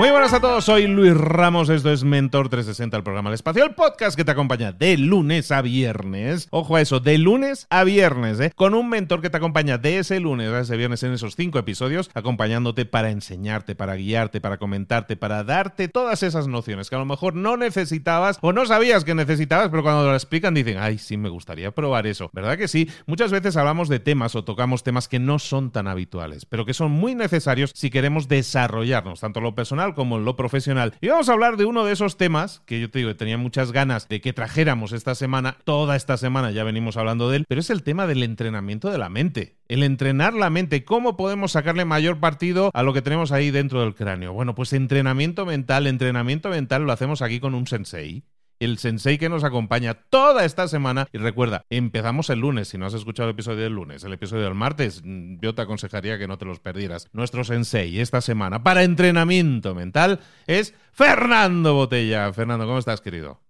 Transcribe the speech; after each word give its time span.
Muy 0.00 0.10
buenas 0.10 0.32
a 0.32 0.40
todos, 0.40 0.64
soy 0.64 0.86
Luis 0.86 1.14
Ramos, 1.14 1.68
esto 1.68 1.92
es 1.92 2.04
Mentor 2.04 2.48
360, 2.48 2.96
el 2.96 3.02
programa 3.02 3.28
del 3.28 3.34
espacio, 3.34 3.62
el 3.62 3.74
podcast 3.74 4.16
que 4.16 4.24
te 4.24 4.30
acompaña 4.30 4.72
de 4.72 4.96
lunes 4.96 5.52
a 5.52 5.60
viernes, 5.60 6.48
ojo 6.50 6.76
a 6.76 6.80
eso, 6.80 7.00
de 7.00 7.18
lunes 7.18 7.66
a 7.68 7.84
viernes, 7.84 8.40
¿eh? 8.40 8.50
con 8.56 8.72
un 8.72 8.88
mentor 8.88 9.20
que 9.20 9.28
te 9.28 9.36
acompaña 9.36 9.76
de 9.76 9.98
ese 9.98 10.18
lunes 10.18 10.48
a 10.52 10.60
ese 10.60 10.78
viernes 10.78 11.02
en 11.02 11.12
esos 11.12 11.36
cinco 11.36 11.58
episodios, 11.58 12.08
acompañándote 12.14 12.86
para 12.86 13.10
enseñarte, 13.10 13.74
para 13.74 13.94
guiarte, 13.94 14.40
para 14.40 14.56
comentarte, 14.56 15.18
para 15.18 15.44
darte 15.44 15.88
todas 15.88 16.22
esas 16.22 16.48
nociones 16.48 16.88
que 16.88 16.96
a 16.96 17.00
lo 17.00 17.04
mejor 17.04 17.34
no 17.34 17.58
necesitabas 17.58 18.38
o 18.40 18.54
no 18.54 18.64
sabías 18.64 19.04
que 19.04 19.14
necesitabas, 19.14 19.68
pero 19.68 19.82
cuando 19.82 20.06
lo 20.06 20.14
explican 20.14 20.54
dicen, 20.54 20.78
ay, 20.78 20.96
sí, 20.96 21.18
me 21.18 21.28
gustaría 21.28 21.72
probar 21.72 22.06
eso. 22.06 22.30
¿Verdad 22.32 22.56
que 22.56 22.68
sí? 22.68 22.88
Muchas 23.04 23.32
veces 23.32 23.54
hablamos 23.58 23.90
de 23.90 24.00
temas 24.00 24.34
o 24.34 24.44
tocamos 24.44 24.82
temas 24.82 25.08
que 25.08 25.18
no 25.18 25.38
son 25.38 25.70
tan 25.70 25.88
habituales, 25.88 26.46
pero 26.46 26.64
que 26.64 26.72
son 26.72 26.90
muy 26.90 27.14
necesarios 27.14 27.72
si 27.74 27.90
queremos 27.90 28.28
desarrollarnos, 28.28 29.20
tanto 29.20 29.42
lo 29.42 29.54
personal, 29.54 29.89
como 29.94 30.18
en 30.18 30.24
lo 30.24 30.36
profesional. 30.36 30.94
Y 31.00 31.08
vamos 31.08 31.28
a 31.28 31.32
hablar 31.32 31.56
de 31.56 31.64
uno 31.64 31.84
de 31.84 31.92
esos 31.92 32.16
temas 32.16 32.62
que 32.66 32.80
yo 32.80 32.90
te 32.90 33.00
digo, 33.00 33.14
tenía 33.16 33.38
muchas 33.38 33.72
ganas 33.72 34.08
de 34.08 34.20
que 34.20 34.32
trajéramos 34.32 34.92
esta 34.92 35.14
semana, 35.14 35.56
toda 35.64 35.96
esta 35.96 36.16
semana 36.16 36.50
ya 36.50 36.64
venimos 36.64 36.96
hablando 36.96 37.30
de 37.30 37.38
él, 37.38 37.44
pero 37.48 37.60
es 37.60 37.70
el 37.70 37.82
tema 37.82 38.06
del 38.06 38.22
entrenamiento 38.22 38.90
de 38.90 38.98
la 38.98 39.08
mente. 39.08 39.56
El 39.68 39.82
entrenar 39.82 40.34
la 40.34 40.50
mente, 40.50 40.84
¿cómo 40.84 41.16
podemos 41.16 41.52
sacarle 41.52 41.84
mayor 41.84 42.18
partido 42.18 42.70
a 42.74 42.82
lo 42.82 42.92
que 42.92 43.02
tenemos 43.02 43.32
ahí 43.32 43.50
dentro 43.50 43.80
del 43.80 43.94
cráneo? 43.94 44.32
Bueno, 44.32 44.54
pues 44.54 44.72
entrenamiento 44.72 45.46
mental, 45.46 45.86
entrenamiento 45.86 46.48
mental 46.48 46.82
lo 46.82 46.92
hacemos 46.92 47.22
aquí 47.22 47.40
con 47.40 47.54
un 47.54 47.66
sensei 47.66 48.24
el 48.60 48.78
sensei 48.78 49.18
que 49.18 49.28
nos 49.28 49.42
acompaña 49.42 49.94
toda 49.94 50.44
esta 50.44 50.68
semana. 50.68 51.08
Y 51.12 51.18
recuerda, 51.18 51.64
empezamos 51.70 52.30
el 52.30 52.40
lunes. 52.40 52.68
Si 52.68 52.78
no 52.78 52.86
has 52.86 52.94
escuchado 52.94 53.28
el 53.28 53.34
episodio 53.34 53.64
del 53.64 53.72
lunes, 53.72 54.04
el 54.04 54.12
episodio 54.12 54.44
del 54.44 54.54
martes, 54.54 55.02
mm, 55.02 55.38
yo 55.40 55.54
te 55.54 55.62
aconsejaría 55.62 56.18
que 56.18 56.28
no 56.28 56.38
te 56.38 56.44
los 56.44 56.60
perdieras. 56.60 57.08
Nuestro 57.12 57.42
sensei 57.42 57.98
esta 57.98 58.20
semana 58.20 58.62
para 58.62 58.84
entrenamiento 58.84 59.74
mental 59.74 60.20
es 60.46 60.74
Fernando 60.92 61.74
Botella. 61.74 62.32
Fernando, 62.32 62.66
¿cómo 62.66 62.78
estás, 62.78 63.00
querido? 63.00 63.40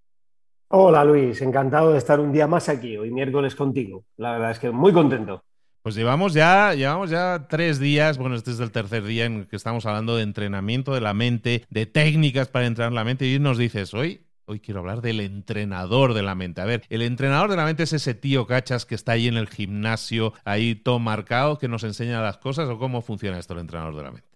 Hola 0.69 1.04
Luis, 1.04 1.42
encantado 1.42 1.91
de 1.91 1.98
estar 1.98 2.21
un 2.21 2.32
día 2.32 2.47
más 2.47 2.69
aquí, 2.69 2.97
hoy 2.97 3.10
miércoles 3.10 3.56
contigo. 3.56 4.04
La 4.16 4.32
verdad 4.32 4.53
es 4.53 4.60
que 4.60 4.71
muy 4.71 4.92
contento. 4.92 5.42
Pues 5.82 5.97
llevamos 5.97 6.32
ya, 6.32 6.75
llevamos 6.75 7.10
ya 7.10 7.48
tres 7.48 7.81
días, 7.81 8.19
bueno, 8.19 8.37
este 8.37 8.53
es 8.53 8.60
el 8.60 8.71
tercer 8.71 9.03
día 9.03 9.25
en 9.25 9.47
que 9.47 9.56
estamos 9.56 9.84
hablando 9.87 10.15
de 10.15 10.22
entrenamiento 10.22 10.94
de 10.94 11.00
la 11.00 11.12
mente, 11.12 11.65
de 11.71 11.87
técnicas 11.87 12.47
para 12.48 12.66
entrenar 12.66 12.92
la 12.92 13.03
mente, 13.03 13.27
y 13.27 13.41
nos 13.41 13.59
dices, 13.59 13.94
hoy 13.94 14.21
Hoy 14.50 14.58
quiero 14.58 14.80
hablar 14.80 15.00
del 15.00 15.20
entrenador 15.20 16.12
de 16.12 16.24
la 16.24 16.34
mente. 16.34 16.60
A 16.60 16.64
ver, 16.64 16.82
el 16.88 17.02
entrenador 17.02 17.50
de 17.50 17.56
la 17.56 17.64
mente 17.64 17.84
es 17.84 17.92
ese 17.92 18.14
tío 18.14 18.48
cachas 18.48 18.84
que 18.84 18.96
está 18.96 19.12
ahí 19.12 19.28
en 19.28 19.36
el 19.36 19.48
gimnasio, 19.48 20.32
ahí 20.44 20.74
todo 20.74 20.98
marcado, 20.98 21.56
que 21.56 21.68
nos 21.68 21.84
enseña 21.84 22.20
las 22.20 22.38
cosas, 22.38 22.68
o 22.68 22.76
cómo 22.76 23.00
funciona 23.00 23.38
esto 23.38 23.54
el 23.54 23.60
entrenador 23.60 23.94
de 23.94 24.02
la 24.02 24.10
mente. 24.10 24.29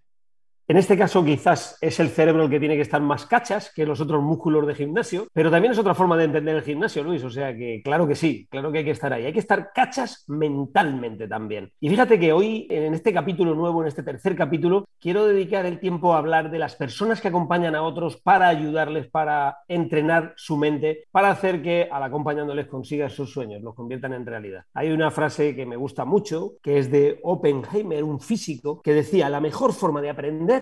En 0.67 0.79
este 0.79 0.97
caso 0.97 1.23
quizás 1.23 1.77
es 1.83 2.01
el 2.01 2.09
cerebro 2.09 2.45
el 2.45 2.51
que 2.51 2.59
tiene 2.59 2.77
que 2.77 2.81
estar 2.81 3.03
más 3.03 3.27
cachas 3.27 3.71
que 3.75 3.85
los 3.85 4.01
otros 4.01 4.23
músculos 4.23 4.67
de 4.67 4.75
gimnasio, 4.75 5.27
pero 5.35 5.51
también 5.51 5.73
es 5.73 5.79
otra 5.79 5.95
forma 5.95 6.17
de 6.17 6.25
entender 6.25 6.57
el 6.57 6.63
gimnasio, 6.63 7.05
Luis. 7.05 7.23
O 7.23 7.29
sea 7.29 7.55
que 7.55 7.83
claro 7.85 8.09
que 8.09 8.15
sí, 8.15 8.47
claro 8.51 8.73
que 8.73 8.79
hay 8.79 8.85
que 8.85 8.93
estar 8.93 9.13
ahí. 9.13 9.27
Hay 9.27 9.33
que 9.35 9.41
estar 9.41 9.73
cachas 9.75 10.25
mentalmente 10.27 11.29
también. 11.29 11.71
Y 11.81 11.91
fíjate 11.91 12.19
que 12.19 12.33
hoy, 12.33 12.67
en 12.71 12.95
este 12.95 13.13
capítulo 13.13 13.55
nuevo, 13.55 13.83
en 13.83 13.89
este 13.89 14.03
tercer 14.03 14.35
capítulo, 14.35 14.87
quiero 14.99 15.27
dedicar 15.27 15.67
el 15.67 15.81
tiempo 15.81 16.15
a 16.15 16.19
hablar 16.19 16.51
de 16.51 16.59
las 16.59 16.77
personas 16.77 17.21
que 17.21 17.29
acompañan 17.29 17.75
a 17.75 17.83
otros 17.83 18.17
para 18.17 18.49
ayudarles, 18.49 19.07
para 19.11 19.59
entrenar 19.69 20.33
su 20.37 20.57
mente, 20.57 21.05
para 21.11 21.31
hacer 21.31 21.61
que 21.61 21.91
al 21.93 22.03
acompañándoles 22.03 22.69
consigan 22.69 23.11
sus 23.11 23.31
sueños, 23.31 23.63
los 23.63 23.75
conviertan 23.75 24.15
en 24.15 24.25
realidad. 24.25 24.65
Hay 24.73 24.93
una 24.93 25.11
frase 25.11 25.55
que 25.55 25.67
me 25.67 25.77
gusta 25.77 26.07
mucho, 26.07 26.55
que 26.63 26.79
es 26.79 26.91
de 26.91 27.19
Oppenheimer, 27.23 28.03
un 28.03 28.19
físico, 28.19 28.81
que 28.81 28.95
decía, 28.95 29.29
la 29.29 29.41
mejor 29.41 29.75
forma 29.75 30.01
de 30.01 30.09
aprender 30.09 30.54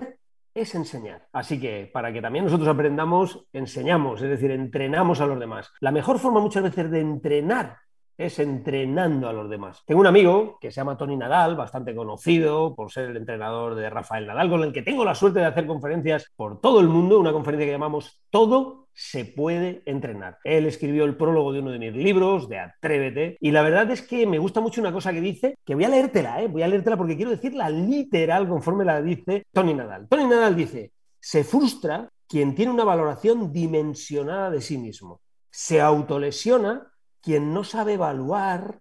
es 0.55 0.75
enseñar. 0.75 1.29
Así 1.33 1.61
que 1.61 1.91
para 1.93 2.13
que 2.13 2.21
también 2.21 2.45
nosotros 2.45 2.69
aprendamos, 2.69 3.47
enseñamos, 3.53 4.23
es 4.23 4.29
decir, 4.29 4.51
entrenamos 4.51 5.21
a 5.21 5.27
los 5.27 5.39
demás. 5.39 5.73
La 5.81 5.93
mejor 5.93 6.19
forma 6.19 6.41
muchas 6.41 6.63
veces 6.63 6.91
de 6.91 7.01
entrenar 7.01 7.79
es 8.25 8.39
entrenando 8.39 9.29
a 9.29 9.33
los 9.33 9.49
demás. 9.49 9.83
Tengo 9.87 10.01
un 10.01 10.07
amigo 10.07 10.59
que 10.61 10.71
se 10.71 10.77
llama 10.77 10.97
Tony 10.97 11.17
Nadal, 11.17 11.57
bastante 11.57 11.95
conocido 11.95 12.75
por 12.75 12.91
ser 12.91 13.11
el 13.11 13.17
entrenador 13.17 13.75
de 13.75 13.91
Rafael 13.91 14.27
Nadal, 14.27 14.51
con 14.51 14.63
el 14.63 14.73
que 14.73 14.83
tengo 14.83 15.05
la 15.05 15.15
suerte 15.15 15.41
de 15.41 15.47
hacer 15.47 15.67
conferencias 15.67 16.31
por 16.37 16.61
todo 16.61 16.81
el 16.81 16.89
mundo, 16.89 17.19
una 17.19 17.33
conferencia 17.33 17.67
que 17.67 17.73
llamamos 17.73 18.21
Todo 18.31 18.83
se 18.95 19.25
puede 19.25 19.83
entrenar. 19.87 20.39
Él 20.45 20.67
escribió 20.67 21.05
el 21.05 21.17
prólogo 21.17 21.53
de 21.53 21.61
uno 21.61 21.71
de 21.71 21.79
mis 21.79 21.95
libros, 21.95 22.49
de 22.49 22.59
Atrévete, 22.59 23.37
y 23.41 23.51
la 23.51 23.63
verdad 23.63 23.91
es 23.91 24.03
que 24.03 24.27
me 24.27 24.39
gusta 24.39 24.61
mucho 24.61 24.81
una 24.81 24.93
cosa 24.93 25.13
que 25.13 25.21
dice, 25.21 25.57
que 25.65 25.75
voy 25.75 25.85
a 25.85 25.89
leértela, 25.89 26.43
¿eh? 26.43 26.49
voy 26.49 26.63
a 26.63 26.69
leértela 26.69 26.97
porque 26.97 27.17
quiero 27.17 27.31
decirla 27.31 27.71
literal 27.71 28.49
conforme 28.49 28.85
la 28.85 29.01
dice 29.01 29.47
Tony 29.53 29.75
Nadal. 29.75 30.09
Tony 30.09 30.25
Nadal 30.25 30.57
dice, 30.57 30.93
se 31.19 31.45
frustra 31.45 32.09
quien 32.29 32.55
tiene 32.55 32.73
una 32.73 32.85
valoración 32.85 33.53
dimensionada 33.53 34.51
de 34.51 34.61
sí 34.61 34.79
mismo. 34.79 35.21
Se 35.51 35.81
autolesiona 35.81 36.92
quien 37.23 37.55
no 37.55 37.65
sabe 37.65 37.95
evaluar 37.95 38.81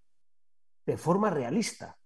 de 0.85 0.97
forma 0.97 1.29
realista. 1.29 1.97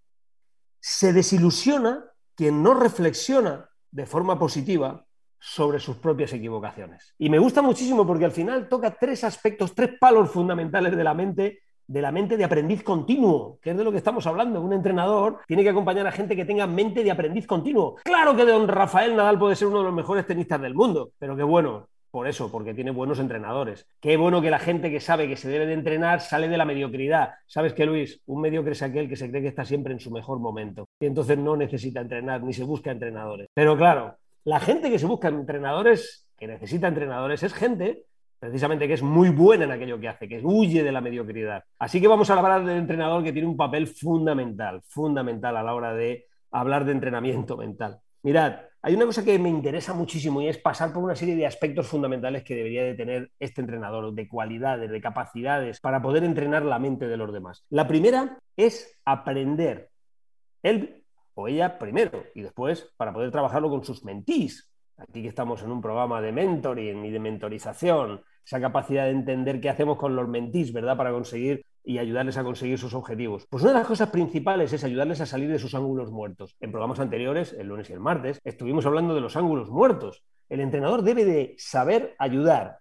Se 0.80 1.14
desilusiona 1.14 2.06
quien 2.36 2.62
no 2.62 2.74
reflexiona 2.74 3.70
de 3.92 4.06
forma 4.06 4.38
positiva 4.38 5.06
sobre 5.40 5.80
sus 5.80 5.98
propias 5.98 6.34
equivocaciones. 6.34 7.14
Y 7.18 7.30
me 7.30 7.40
gusta 7.40 7.62
muchísimo 7.62 8.06
porque 8.06 8.26
al 8.26 8.32
final 8.32 8.68
toca 8.68 8.92
tres 8.92 9.24
aspectos, 9.24 9.74
tres 9.74 9.92
palos 10.00 10.32
fundamentales 10.32 10.96
de 10.96 11.04
la 11.04 11.14
mente 11.14 11.60
de 11.88 12.02
la 12.02 12.12
mente 12.12 12.36
de 12.36 12.44
aprendiz 12.44 12.84
continuo, 12.84 13.60
que 13.62 13.72
es 13.72 13.78
de 13.78 13.84
lo 13.84 13.92
que 13.92 14.00
estamos 14.00 14.26
hablando. 14.26 14.62
Un 14.62 14.74
entrenador 14.74 15.40
tiene 15.48 15.64
que 15.64 15.70
acompañar 15.70 16.08
a 16.08 16.12
gente 16.12 16.36
que 16.36 16.46
tenga 16.46 16.66
mente 16.68 17.04
de 17.04 17.12
aprendiz 17.12 17.46
continuo. 17.46 17.98
Claro 18.04 18.36
que 18.36 18.46
don 18.46 18.68
Rafael 18.68 19.16
Nadal 19.16 19.38
puede 19.38 19.56
ser 19.56 19.68
uno 19.68 19.80
de 19.80 19.86
los 19.86 19.94
mejores 19.94 20.26
tenistas 20.26 20.62
del 20.62 20.74
mundo, 20.74 21.12
pero 21.20 21.36
qué 21.36 21.44
bueno, 21.44 21.88
por 22.16 22.30
eso, 22.30 22.50
porque 22.50 22.74
tiene 22.74 22.92
buenos 22.92 23.20
entrenadores. 23.20 23.90
Qué 24.00 24.16
bueno 24.16 24.42
que 24.42 24.50
la 24.50 24.58
gente 24.58 24.90
que 24.90 25.02
sabe 25.02 25.28
que 25.28 25.36
se 25.36 25.50
debe 25.50 25.66
de 25.66 25.74
entrenar 25.74 26.22
sale 26.22 26.48
de 26.48 26.56
la 26.56 26.64
mediocridad. 26.64 27.34
¿Sabes 27.46 27.74
qué, 27.74 27.86
Luis? 27.86 28.22
Un 28.28 28.40
mediocre 28.40 28.72
es 28.72 28.82
aquel 28.82 29.10
que 29.10 29.18
se 29.18 29.30
cree 29.30 29.42
que 29.42 29.50
está 29.50 29.66
siempre 29.66 29.92
en 29.92 30.00
su 30.00 30.12
mejor 30.12 30.40
momento 30.40 30.88
y 30.98 31.08
entonces 31.08 31.38
no 31.38 31.58
necesita 31.58 32.00
entrenar 32.00 32.42
ni 32.42 32.54
se 32.54 32.64
busca 32.64 32.90
entrenadores. 32.90 33.50
Pero 33.54 33.76
claro, 33.76 34.16
la 34.46 34.62
gente 34.62 34.90
que 34.90 34.98
se 34.98 35.06
busca 35.06 35.28
entrenadores, 35.28 36.26
que 36.38 36.48
necesita 36.48 36.88
entrenadores, 36.88 37.44
es 37.44 37.54
gente 37.54 38.06
precisamente 38.40 38.88
que 38.88 38.94
es 38.94 39.04
muy 39.04 39.28
buena 39.28 39.66
en 39.66 39.72
aquello 39.72 40.00
que 40.00 40.08
hace, 40.08 40.30
que 40.30 40.40
huye 40.42 40.84
de 40.84 40.94
la 40.94 41.02
mediocridad. 41.02 41.66
Así 41.80 42.00
que 42.00 42.08
vamos 42.08 42.30
a 42.30 42.36
hablar 42.36 42.64
del 42.64 42.78
entrenador 42.78 43.26
que 43.26 43.34
tiene 43.34 43.50
un 43.50 43.58
papel 43.58 43.88
fundamental, 43.88 44.82
fundamental 44.88 45.58
a 45.58 45.64
la 45.64 45.76
hora 45.76 45.94
de 45.94 46.28
hablar 46.50 46.86
de 46.86 46.94
entrenamiento 46.94 47.58
mental. 47.58 48.00
Mirad, 48.24 48.62
hay 48.86 48.94
una 48.94 49.08
cosa 49.08 49.26
que 49.26 49.40
me 49.40 49.50
interesa 49.50 49.96
muchísimo 49.96 50.44
y 50.44 50.48
es 50.48 50.60
pasar 50.60 50.94
por 50.94 51.04
una 51.04 51.16
serie 51.16 51.36
de 51.36 51.48
aspectos 51.48 51.88
fundamentales 51.88 52.44
que 52.44 52.54
debería 52.54 52.84
de 52.84 52.94
tener 52.94 53.32
este 53.40 53.62
entrenador, 53.62 54.14
de 54.14 54.28
cualidades, 54.28 54.92
de 54.92 55.02
capacidades, 55.02 55.80
para 55.80 56.04
poder 56.04 56.24
entrenar 56.24 56.64
la 56.64 56.78
mente 56.78 57.08
de 57.08 57.18
los 57.18 57.34
demás. 57.34 57.66
La 57.72 57.88
primera 57.88 58.38
es 58.56 58.96
aprender 59.04 59.90
él 60.62 61.04
o 61.34 61.48
ella 61.48 61.80
primero 61.80 62.26
y 62.36 62.44
después 62.44 62.94
para 62.96 63.12
poder 63.12 63.32
trabajarlo 63.32 63.72
con 63.72 63.84
sus 63.84 64.06
mentís, 64.06 64.72
Aquí 64.98 65.24
que 65.24 65.30
estamos 65.30 65.64
en 65.64 65.72
un 65.72 65.82
programa 65.82 66.22
de 66.22 66.32
mentoring 66.32 67.06
y 67.06 67.10
de 67.10 67.20
mentorización, 67.20 68.22
esa 68.46 68.62
capacidad 68.62 69.06
de 69.06 69.12
entender 69.12 69.60
qué 69.60 69.70
hacemos 69.70 69.98
con 69.98 70.16
los 70.16 70.28
mentís, 70.28 70.72
¿verdad? 70.72 70.96
Para 70.96 71.12
conseguir 71.12 71.66
y 71.86 72.00
ayudarles 72.00 72.38
a 72.38 72.44
conseguir 72.44 72.78
sus 72.78 72.94
objetivos. 72.94 73.46
Pues 73.50 73.64
una 73.64 73.74
de 73.74 73.80
las 73.80 73.88
cosas 73.88 74.10
principales 74.10 74.74
es 74.74 74.84
ayudarles 74.84 75.22
a 75.22 75.26
salir 75.26 75.52
de 75.52 75.60
sus 75.60 75.76
ángulos 75.76 76.12
muertos. 76.12 76.56
En 76.60 76.72
programas 76.72 77.00
anteriores, 77.00 77.54
el 77.54 77.68
lunes 77.68 77.90
y 77.90 77.94
el 77.94 78.00
martes, 78.00 78.40
estuvimos 78.44 78.86
hablando 78.86 79.14
de 79.14 79.22
los 79.22 79.36
ángulos 79.36 79.70
muertos. 79.70 80.24
El 80.50 80.60
entrenador 80.60 81.04
debe 81.04 81.26
de 81.26 81.56
saber 81.58 82.16
ayudar 82.20 82.80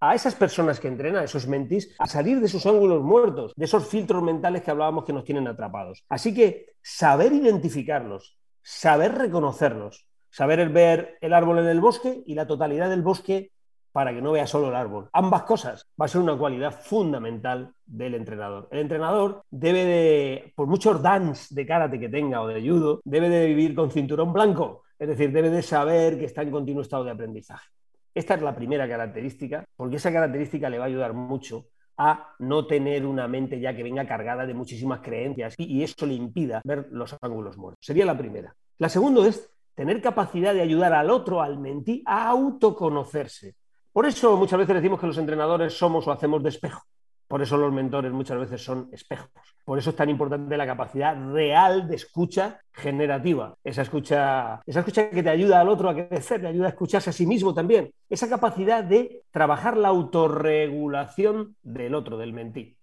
a 0.00 0.16
esas 0.16 0.34
personas 0.34 0.80
que 0.80 0.88
entrenan, 0.88 1.22
a 1.22 1.24
esos 1.24 1.46
mentís, 1.46 1.94
a 1.98 2.08
salir 2.08 2.40
de 2.40 2.48
sus 2.48 2.66
ángulos 2.66 3.02
muertos, 3.02 3.52
de 3.54 3.64
esos 3.64 3.86
filtros 3.86 4.22
mentales 4.22 4.62
que 4.62 4.70
hablábamos 4.72 5.04
que 5.04 5.12
nos 5.12 5.24
tienen 5.24 5.46
atrapados. 5.46 6.04
Así 6.08 6.34
que 6.34 6.74
saber 6.82 7.32
identificarlos, 7.32 8.36
saber 8.62 9.14
reconocerlos, 9.14 10.08
saber 10.28 10.68
ver 10.70 11.18
el 11.20 11.32
árbol 11.32 11.60
en 11.60 11.66
el 11.66 11.80
bosque 11.80 12.22
y 12.26 12.34
la 12.34 12.48
totalidad 12.48 12.90
del 12.90 13.02
bosque 13.02 13.51
para 13.92 14.12
que 14.12 14.22
no 14.22 14.32
vea 14.32 14.46
solo 14.46 14.68
el 14.68 14.74
árbol. 14.74 15.08
Ambas 15.12 15.42
cosas 15.42 15.86
va 16.00 16.06
a 16.06 16.08
ser 16.08 16.20
una 16.20 16.36
cualidad 16.36 16.72
fundamental 16.72 17.72
del 17.84 18.14
entrenador. 18.14 18.68
El 18.70 18.80
entrenador 18.80 19.44
debe 19.50 19.84
de, 19.84 20.52
por 20.56 20.66
muchos 20.66 21.02
dance 21.02 21.54
de 21.54 21.66
karate 21.66 22.00
que 22.00 22.08
tenga 22.08 22.40
o 22.40 22.48
de 22.48 22.66
judo, 22.66 23.00
debe 23.04 23.28
de 23.28 23.46
vivir 23.46 23.74
con 23.74 23.90
cinturón 23.90 24.32
blanco, 24.32 24.82
es 24.98 25.08
decir, 25.08 25.30
debe 25.32 25.50
de 25.50 25.62
saber 25.62 26.18
que 26.18 26.24
está 26.24 26.42
en 26.42 26.50
continuo 26.50 26.82
estado 26.82 27.04
de 27.04 27.10
aprendizaje. 27.10 27.68
Esta 28.14 28.34
es 28.34 28.42
la 28.42 28.54
primera 28.54 28.88
característica, 28.88 29.64
porque 29.76 29.96
esa 29.96 30.12
característica 30.12 30.68
le 30.68 30.78
va 30.78 30.84
a 30.84 30.88
ayudar 30.88 31.12
mucho 31.12 31.66
a 31.98 32.34
no 32.38 32.66
tener 32.66 33.04
una 33.04 33.28
mente 33.28 33.60
ya 33.60 33.76
que 33.76 33.82
venga 33.82 34.06
cargada 34.06 34.46
de 34.46 34.54
muchísimas 34.54 35.00
creencias 35.00 35.54
y, 35.58 35.64
y 35.64 35.82
eso 35.82 36.06
le 36.06 36.14
impida 36.14 36.60
ver 36.64 36.88
los 36.90 37.16
ángulos 37.20 37.56
muertos. 37.56 37.78
Sería 37.84 38.06
la 38.06 38.16
primera. 38.16 38.54
La 38.78 38.88
segunda 38.88 39.26
es 39.26 39.50
tener 39.74 40.00
capacidad 40.00 40.54
de 40.54 40.62
ayudar 40.62 40.92
al 40.92 41.10
otro, 41.10 41.42
al 41.42 41.58
mentí, 41.58 42.02
a 42.06 42.28
autoconocerse. 42.28 43.54
Por 43.92 44.06
eso 44.06 44.36
muchas 44.36 44.58
veces 44.58 44.76
decimos 44.76 44.98
que 44.98 45.06
los 45.06 45.18
entrenadores 45.18 45.76
somos 45.76 46.06
o 46.06 46.12
hacemos 46.12 46.42
de 46.42 46.48
espejo. 46.48 46.82
Por 47.28 47.40
eso 47.40 47.56
los 47.56 47.72
mentores 47.72 48.12
muchas 48.12 48.38
veces 48.38 48.62
son 48.62 48.90
espejos. 48.92 49.30
Por 49.64 49.78
eso 49.78 49.90
es 49.90 49.96
tan 49.96 50.10
importante 50.10 50.54
la 50.56 50.66
capacidad 50.66 51.16
real 51.32 51.88
de 51.88 51.96
escucha 51.96 52.60
generativa. 52.72 53.54
Esa 53.64 53.82
escucha, 53.82 54.60
esa 54.66 54.80
escucha 54.80 55.08
que 55.08 55.22
te 55.22 55.30
ayuda 55.30 55.60
al 55.60 55.68
otro 55.68 55.88
a 55.88 55.94
crecer, 55.94 56.42
te 56.42 56.48
ayuda 56.48 56.66
a 56.66 56.70
escucharse 56.70 57.10
a 57.10 57.12
sí 57.12 57.26
mismo 57.26 57.54
también. 57.54 57.90
Esa 58.10 58.28
capacidad 58.28 58.84
de 58.84 59.22
trabajar 59.30 59.78
la 59.78 59.88
autorregulación 59.88 61.56
del 61.62 61.94
otro, 61.94 62.18
del 62.18 62.34
mentí. 62.34 62.76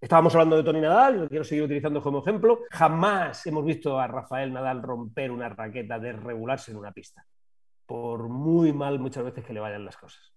Estábamos 0.00 0.34
hablando 0.34 0.56
de 0.56 0.62
Tony 0.62 0.80
Nadal, 0.80 1.22
lo 1.22 1.28
quiero 1.28 1.42
seguir 1.42 1.64
utilizando 1.64 2.02
como 2.02 2.20
ejemplo. 2.20 2.60
Jamás 2.70 3.44
hemos 3.46 3.64
visto 3.64 3.98
a 3.98 4.06
Rafael 4.06 4.52
Nadal 4.52 4.82
romper 4.82 5.32
una 5.32 5.48
raqueta, 5.48 5.98
desregularse 5.98 6.70
en 6.70 6.76
una 6.76 6.92
pista, 6.92 7.24
por 7.86 8.28
muy 8.28 8.72
mal 8.72 9.00
muchas 9.00 9.24
veces 9.24 9.44
que 9.44 9.52
le 9.52 9.58
vayan 9.58 9.84
las 9.84 9.96
cosas. 9.96 10.35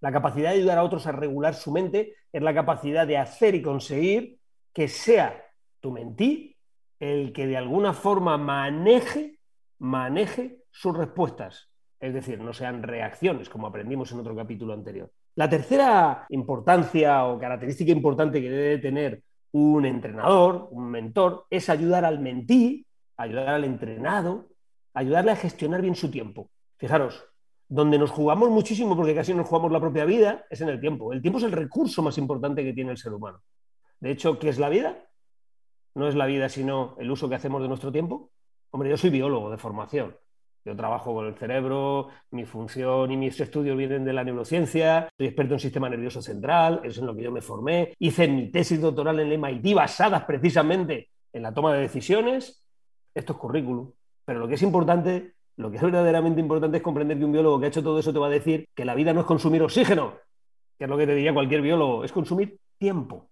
La 0.00 0.12
capacidad 0.12 0.50
de 0.50 0.56
ayudar 0.56 0.78
a 0.78 0.84
otros 0.84 1.06
a 1.06 1.12
regular 1.12 1.54
su 1.54 1.72
mente 1.72 2.14
es 2.32 2.42
la 2.42 2.54
capacidad 2.54 3.06
de 3.06 3.18
hacer 3.18 3.54
y 3.54 3.62
conseguir 3.62 4.38
que 4.72 4.88
sea 4.88 5.44
tu 5.80 5.90
mentí 5.90 6.56
el 7.00 7.32
que 7.32 7.46
de 7.46 7.56
alguna 7.56 7.92
forma 7.92 8.38
maneje, 8.38 9.38
maneje 9.78 10.58
sus 10.70 10.96
respuestas. 10.96 11.70
Es 12.00 12.14
decir, 12.14 12.40
no 12.40 12.52
sean 12.52 12.82
reacciones, 12.82 13.48
como 13.48 13.66
aprendimos 13.66 14.12
en 14.12 14.20
otro 14.20 14.36
capítulo 14.36 14.72
anterior. 14.72 15.10
La 15.34 15.48
tercera 15.48 16.26
importancia 16.30 17.24
o 17.24 17.38
característica 17.38 17.92
importante 17.92 18.40
que 18.40 18.50
debe 18.50 18.78
tener 18.78 19.22
un 19.52 19.84
entrenador, 19.84 20.68
un 20.70 20.90
mentor, 20.90 21.46
es 21.50 21.68
ayudar 21.68 22.04
al 22.04 22.20
mentí, 22.20 22.86
ayudar 23.16 23.48
al 23.48 23.64
entrenado, 23.64 24.48
ayudarle 24.94 25.32
a 25.32 25.36
gestionar 25.36 25.82
bien 25.82 25.94
su 25.94 26.10
tiempo. 26.10 26.50
Fijaros, 26.76 27.24
donde 27.68 27.98
nos 27.98 28.10
jugamos 28.10 28.50
muchísimo, 28.50 28.96
porque 28.96 29.14
casi 29.14 29.34
nos 29.34 29.46
jugamos 29.46 29.70
la 29.70 29.80
propia 29.80 30.04
vida, 30.04 30.46
es 30.48 30.60
en 30.60 30.70
el 30.70 30.80
tiempo. 30.80 31.12
El 31.12 31.20
tiempo 31.20 31.38
es 31.38 31.44
el 31.44 31.52
recurso 31.52 32.02
más 32.02 32.16
importante 32.18 32.64
que 32.64 32.72
tiene 32.72 32.92
el 32.92 32.98
ser 32.98 33.12
humano. 33.12 33.42
De 34.00 34.10
hecho, 34.10 34.38
¿qué 34.38 34.48
es 34.48 34.58
la 34.58 34.68
vida? 34.68 34.96
No 35.94 36.08
es 36.08 36.14
la 36.14 36.26
vida 36.26 36.48
sino 36.48 36.96
el 36.98 37.10
uso 37.10 37.28
que 37.28 37.34
hacemos 37.34 37.60
de 37.60 37.68
nuestro 37.68 37.92
tiempo. 37.92 38.30
Hombre, 38.70 38.90
yo 38.90 38.96
soy 38.96 39.10
biólogo 39.10 39.50
de 39.50 39.58
formación. 39.58 40.16
Yo 40.64 40.76
trabajo 40.76 41.14
con 41.14 41.26
el 41.26 41.34
cerebro, 41.34 42.08
mi 42.30 42.44
función 42.44 43.10
y 43.10 43.16
mis 43.16 43.40
estudios 43.40 43.76
vienen 43.76 44.04
de 44.04 44.12
la 44.12 44.22
neurociencia, 44.22 45.08
soy 45.16 45.26
experto 45.28 45.54
en 45.54 45.60
sistema 45.60 45.88
nervioso 45.88 46.20
central, 46.20 46.80
eso 46.82 46.90
es 46.90 46.98
en 46.98 47.06
lo 47.06 47.16
que 47.16 47.22
yo 47.22 47.32
me 47.32 47.40
formé, 47.40 47.94
hice 47.98 48.28
mi 48.28 48.50
tesis 48.50 48.78
doctoral 48.78 49.20
en 49.20 49.28
el 49.28 49.38
MIT 49.38 49.74
basadas 49.74 50.24
precisamente 50.24 51.08
en 51.32 51.42
la 51.42 51.54
toma 51.54 51.72
de 51.72 51.80
decisiones. 51.80 52.64
Esto 53.14 53.32
es 53.32 53.38
currículum. 53.38 53.90
Pero 54.24 54.40
lo 54.40 54.48
que 54.48 54.54
es 54.54 54.62
importante, 54.62 55.36
lo 55.58 55.70
que 55.70 55.76
es 55.76 55.82
verdaderamente 55.82 56.40
importante 56.40 56.76
es 56.76 56.82
comprender 56.82 57.18
que 57.18 57.24
un 57.24 57.32
biólogo 57.32 57.58
que 57.58 57.66
ha 57.66 57.68
hecho 57.68 57.82
todo 57.82 57.98
eso 57.98 58.12
te 58.12 58.18
va 58.20 58.28
a 58.28 58.30
decir 58.30 58.68
que 58.74 58.84
la 58.84 58.94
vida 58.94 59.12
no 59.12 59.20
es 59.20 59.26
consumir 59.26 59.60
oxígeno, 59.60 60.14
que 60.78 60.84
es 60.84 60.90
lo 60.90 60.96
que 60.96 61.04
te 61.04 61.16
diría 61.16 61.34
cualquier 61.34 61.62
biólogo, 61.62 62.04
es 62.04 62.12
consumir 62.12 62.60
tiempo. 62.78 63.28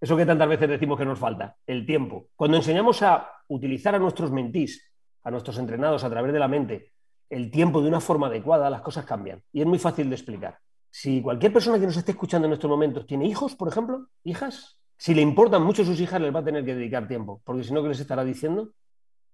Eso 0.00 0.16
que 0.16 0.26
tantas 0.26 0.48
veces 0.48 0.68
decimos 0.68 0.98
que 0.98 1.04
nos 1.04 1.20
falta, 1.20 1.56
el 1.66 1.86
tiempo. 1.86 2.26
Cuando 2.34 2.56
enseñamos 2.56 3.00
a 3.02 3.30
utilizar 3.46 3.94
a 3.94 3.98
nuestros 4.00 4.32
mentís 4.32 4.84
a 5.22 5.30
nuestros 5.30 5.56
entrenados 5.58 6.02
a 6.02 6.10
través 6.10 6.32
de 6.32 6.38
la 6.38 6.48
mente 6.48 6.92
el 7.30 7.50
tiempo 7.50 7.80
de 7.80 7.88
una 7.88 8.00
forma 8.00 8.26
adecuada, 8.26 8.70
las 8.70 8.80
cosas 8.80 9.04
cambian. 9.04 9.42
Y 9.52 9.60
es 9.60 9.66
muy 9.66 9.78
fácil 9.78 10.08
de 10.08 10.16
explicar. 10.16 10.58
Si 10.90 11.22
cualquier 11.22 11.52
persona 11.52 11.78
que 11.78 11.86
nos 11.86 11.96
esté 11.96 12.12
escuchando 12.12 12.48
en 12.48 12.54
estos 12.54 12.68
momentos 12.68 13.06
tiene 13.06 13.26
hijos, 13.26 13.54
por 13.54 13.68
ejemplo, 13.68 14.08
hijas, 14.24 14.78
si 14.96 15.14
le 15.14 15.22
importan 15.22 15.62
mucho 15.62 15.84
sus 15.84 16.00
hijas, 16.00 16.20
les 16.20 16.34
va 16.34 16.40
a 16.40 16.44
tener 16.44 16.64
que 16.64 16.74
dedicar 16.74 17.06
tiempo, 17.06 17.40
porque 17.44 17.62
si 17.62 17.72
no, 17.72 17.82
¿qué 17.82 17.88
les 17.90 18.00
estará 18.00 18.24
diciendo? 18.24 18.72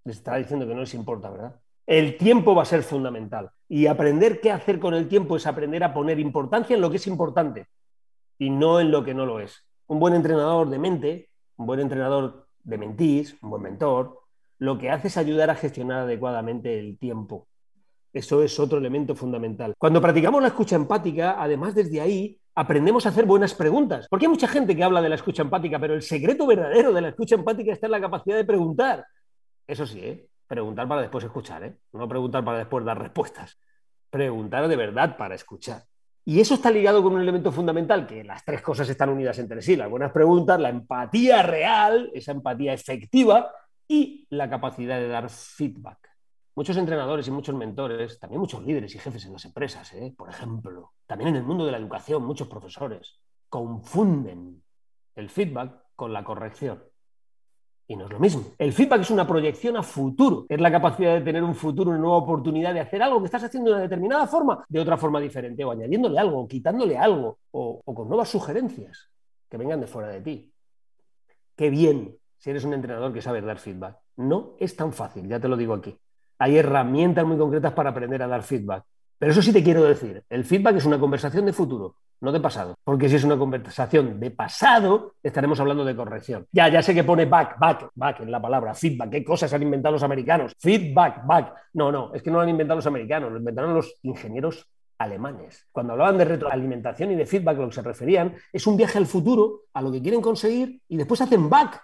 Les 0.05 0.17
estará 0.17 0.37
diciendo 0.37 0.67
que 0.67 0.75
no 0.75 0.81
les 0.81 0.93
importa, 0.93 1.31
¿verdad? 1.31 1.55
El 1.87 2.17
tiempo 2.17 2.55
va 2.55 2.63
a 2.63 2.67
ser 2.67 2.83
fundamental. 2.83 3.51
Y 3.69 3.87
aprender 3.87 4.41
qué 4.41 4.51
hacer 4.51 4.79
con 4.79 4.95
el 4.95 5.09
tiempo 5.09 5.37
es 5.37 5.47
aprender 5.47 5.85
a 5.85 5.93
poner 5.93 6.19
importancia 6.19 6.75
en 6.75 6.81
lo 6.81 6.91
que 6.91 6.97
es 6.97 7.07
importante 7.07 7.67
y 8.39 8.51
no 8.51 8.81
en 8.81 8.91
lo 8.91 9.05
que 9.05 9.15
no 9.15 9.27
lo 9.27 9.41
es. 9.41 9.67
Un 9.87 9.99
buen 9.99 10.15
entrenador 10.15 10.69
de 10.71 10.79
mente, 10.79 11.31
un 11.57 11.67
buen 11.67 11.81
entrenador 11.81 12.47
de 12.63 12.79
mentís, 12.79 13.37
un 13.43 13.51
buen 13.51 13.63
mentor, 13.63 14.21
lo 14.59 14.79
que 14.79 14.91
hace 14.91 15.09
es 15.09 15.17
ayudar 15.17 15.51
a 15.51 15.55
gestionar 15.57 16.01
adecuadamente 16.01 16.79
el 16.79 16.99
tiempo. 16.99 17.49
Eso 18.13 18.43
es 18.43 18.59
otro 18.61 18.79
elemento 18.79 19.15
fundamental. 19.15 19.75
Cuando 19.77 20.01
practicamos 20.01 20.41
la 20.41 20.49
escucha 20.49 20.77
empática, 20.77 21.37
además 21.43 21.75
desde 21.75 22.01
ahí 22.01 22.39
aprendemos 22.55 23.05
a 23.05 23.09
hacer 23.09 23.27
buenas 23.27 23.55
preguntas. 23.55 24.07
Porque 24.09 24.27
hay 24.27 24.31
mucha 24.31 24.49
gente 24.49 24.77
que 24.77 24.85
habla 24.85 25.03
de 25.03 25.09
la 25.09 25.17
escucha 25.17 25.43
empática, 25.43 25.79
pero 25.79 25.95
el 25.95 26.03
secreto 26.03 26.47
verdadero 26.47 26.93
de 26.93 27.01
la 27.01 27.09
escucha 27.09 27.35
empática 27.35 27.73
está 27.73 27.87
en 27.87 27.93
la 27.93 28.01
capacidad 28.01 28.37
de 28.37 28.45
preguntar. 28.45 29.05
Eso 29.67 29.87
sí, 29.87 30.01
¿eh? 30.01 30.29
Preguntar 30.55 30.87
para 30.87 31.01
después 31.01 31.25
escuchar, 31.25 31.65
¿eh? 31.65 31.77
no 31.93 32.07
preguntar 32.07 32.45
para 32.45 32.59
después 32.59 32.85
dar 32.85 32.99
respuestas. 32.99 33.59
Preguntar 34.09 34.69
de 34.69 34.77
verdad 34.77 35.17
para 35.17 35.35
escuchar. 35.35 35.83
Y 36.25 36.39
eso 36.41 36.55
está 36.55 36.71
ligado 36.71 37.03
con 37.03 37.15
un 37.15 37.21
elemento 37.21 37.51
fundamental, 37.51 38.07
que 38.07 38.23
las 38.23 38.45
tres 38.45 38.63
cosas 38.63 38.89
están 38.89 39.09
unidas 39.11 39.39
entre 39.41 39.61
sí. 39.61 39.75
Las 39.75 39.91
buenas 39.91 40.13
preguntas, 40.13 40.61
la 40.61 40.69
empatía 40.71 41.43
real, 41.43 42.11
esa 42.15 42.31
empatía 42.31 42.73
efectiva, 42.73 43.51
y 43.89 44.27
la 44.31 44.49
capacidad 44.49 44.99
de 44.99 45.09
dar 45.09 45.29
feedback. 45.29 46.11
Muchos 46.55 46.77
entrenadores 46.77 47.27
y 47.27 47.33
muchos 47.33 47.55
mentores, 47.55 48.19
también 48.21 48.41
muchos 48.41 48.63
líderes 48.63 48.95
y 48.95 48.99
jefes 48.99 49.25
en 49.27 49.33
las 49.33 49.45
empresas, 49.45 49.93
¿eh? 49.93 50.15
por 50.17 50.31
ejemplo, 50.31 50.93
también 51.07 51.31
en 51.31 51.37
el 51.37 51.43
mundo 51.43 51.67
de 51.67 51.73
la 51.73 51.79
educación, 51.79 52.25
muchos 52.25 52.47
profesores, 52.47 53.21
confunden 53.49 54.63
el 55.17 55.29
feedback 55.29 55.83
con 55.97 56.13
la 56.13 56.23
corrección. 56.23 56.83
Y 57.87 57.97
no 57.97 58.07
es 58.07 58.13
lo 58.13 58.19
mismo. 58.19 58.45
El 58.59 58.73
feedback 58.73 59.03
es 59.03 59.11
una 59.11 59.27
proyección 59.27 59.77
a 59.77 59.83
futuro. 59.83 60.47
Es 60.49 60.61
la 60.61 60.71
capacidad 60.71 61.15
de 61.15 61.21
tener 61.21 61.43
un 61.43 61.55
futuro, 61.55 61.91
una 61.91 61.99
nueva 61.99 62.17
oportunidad 62.17 62.73
de 62.73 62.81
hacer 62.81 63.03
algo 63.03 63.21
que 63.21 63.27
estás 63.27 63.45
haciendo 63.45 63.71
de 63.71 63.77
una 63.77 63.83
determinada 63.83 64.27
forma, 64.27 64.65
de 64.69 64.81
otra 64.81 64.97
forma 64.97 65.21
diferente, 65.21 65.65
o 65.65 65.71
añadiéndole 65.71 66.19
algo, 66.19 66.41
o 66.41 66.49
quitándole 66.49 66.97
algo, 66.97 67.39
o 67.51 67.83
con 67.83 68.09
nuevas 68.09 68.29
sugerencias 68.29 69.11
que 69.55 69.59
vengan 69.59 69.81
de 69.81 69.87
fuera 69.87 70.09
de 70.09 70.21
ti. 70.21 70.53
qué 71.55 71.71
bien 71.71 72.17
si 72.39 72.51
eres 72.51 72.65
un 72.65 72.75
entrenador 72.75 73.13
que 73.13 73.23
sabe 73.23 73.41
dar 73.41 73.59
feedback. 73.59 73.97
No 74.17 74.57
es 74.59 74.75
tan 74.75 74.93
fácil, 74.93 75.29
ya 75.29 75.39
te 75.39 75.47
lo 75.47 75.57
digo 75.57 75.75
aquí. 75.75 75.97
Hay 76.39 76.57
herramientas 76.57 77.25
muy 77.25 77.39
concretas 77.39 77.73
para 77.73 77.91
aprender 77.91 78.21
a 78.23 78.27
dar 78.27 78.43
feedback. 78.43 78.85
Pero 79.17 79.31
eso 79.31 79.43
sí 79.43 79.53
te 79.53 79.63
quiero 79.63 79.85
decir, 79.85 80.25
el 80.29 80.45
feedback 80.45 80.77
es 80.77 80.85
una 80.85 80.99
conversación 80.99 81.47
de 81.47 81.53
futuro, 81.53 81.95
no 82.21 82.33
de 82.33 82.41
pasado. 82.41 82.75
Porque 82.85 83.09
si 83.09 83.17
es 83.17 83.25
una 83.25 83.37
conversación 83.37 84.19
de 84.19 84.31
pasado, 84.31 85.15
estaremos 85.23 85.61
hablando 85.61 85.85
de 85.85 85.95
corrección. 85.95 86.47
Ya, 86.53 86.69
ya 86.69 86.83
sé 86.83 86.95
que 86.95 87.05
pone 87.05 87.27
back, 87.27 87.59
back, 87.59 87.91
back 87.95 88.21
en 88.21 88.31
la 88.31 88.41
palabra, 88.41 88.75
feedback. 88.75 89.11
¿Qué 89.11 89.25
cosas 89.25 89.53
han 89.53 89.63
inventado 89.63 89.93
los 89.93 90.03
americanos? 90.03 90.53
Feedback, 90.59 91.27
back. 91.27 91.55
No, 91.75 91.93
no, 91.93 92.15
es 92.15 92.23
que 92.23 92.31
no 92.31 92.37
lo 92.37 92.43
han 92.43 92.49
inventado 92.49 92.77
los 92.77 92.87
americanos, 92.87 93.33
lo 93.33 93.39
inventaron 93.39 93.75
los 93.75 93.95
ingenieros 94.03 94.67
alemanes. 94.99 95.67
Cuando 95.73 95.93
hablaban 95.93 96.19
de 96.19 96.25
retroalimentación 96.25 97.11
y 97.13 97.17
de 97.17 97.27
feedback, 97.27 97.59
lo 97.59 97.69
que 97.69 97.75
se 97.75 97.83
referían 97.83 98.35
es 98.53 98.67
un 98.67 98.77
viaje 98.77 98.99
al 98.99 99.07
futuro, 99.07 99.63
a 99.73 99.83
lo 99.83 99.91
que 99.91 100.03
quieren 100.03 100.21
conseguir, 100.21 100.81
y 100.89 100.97
después 100.97 101.21
hacen 101.21 101.49
back 101.49 101.81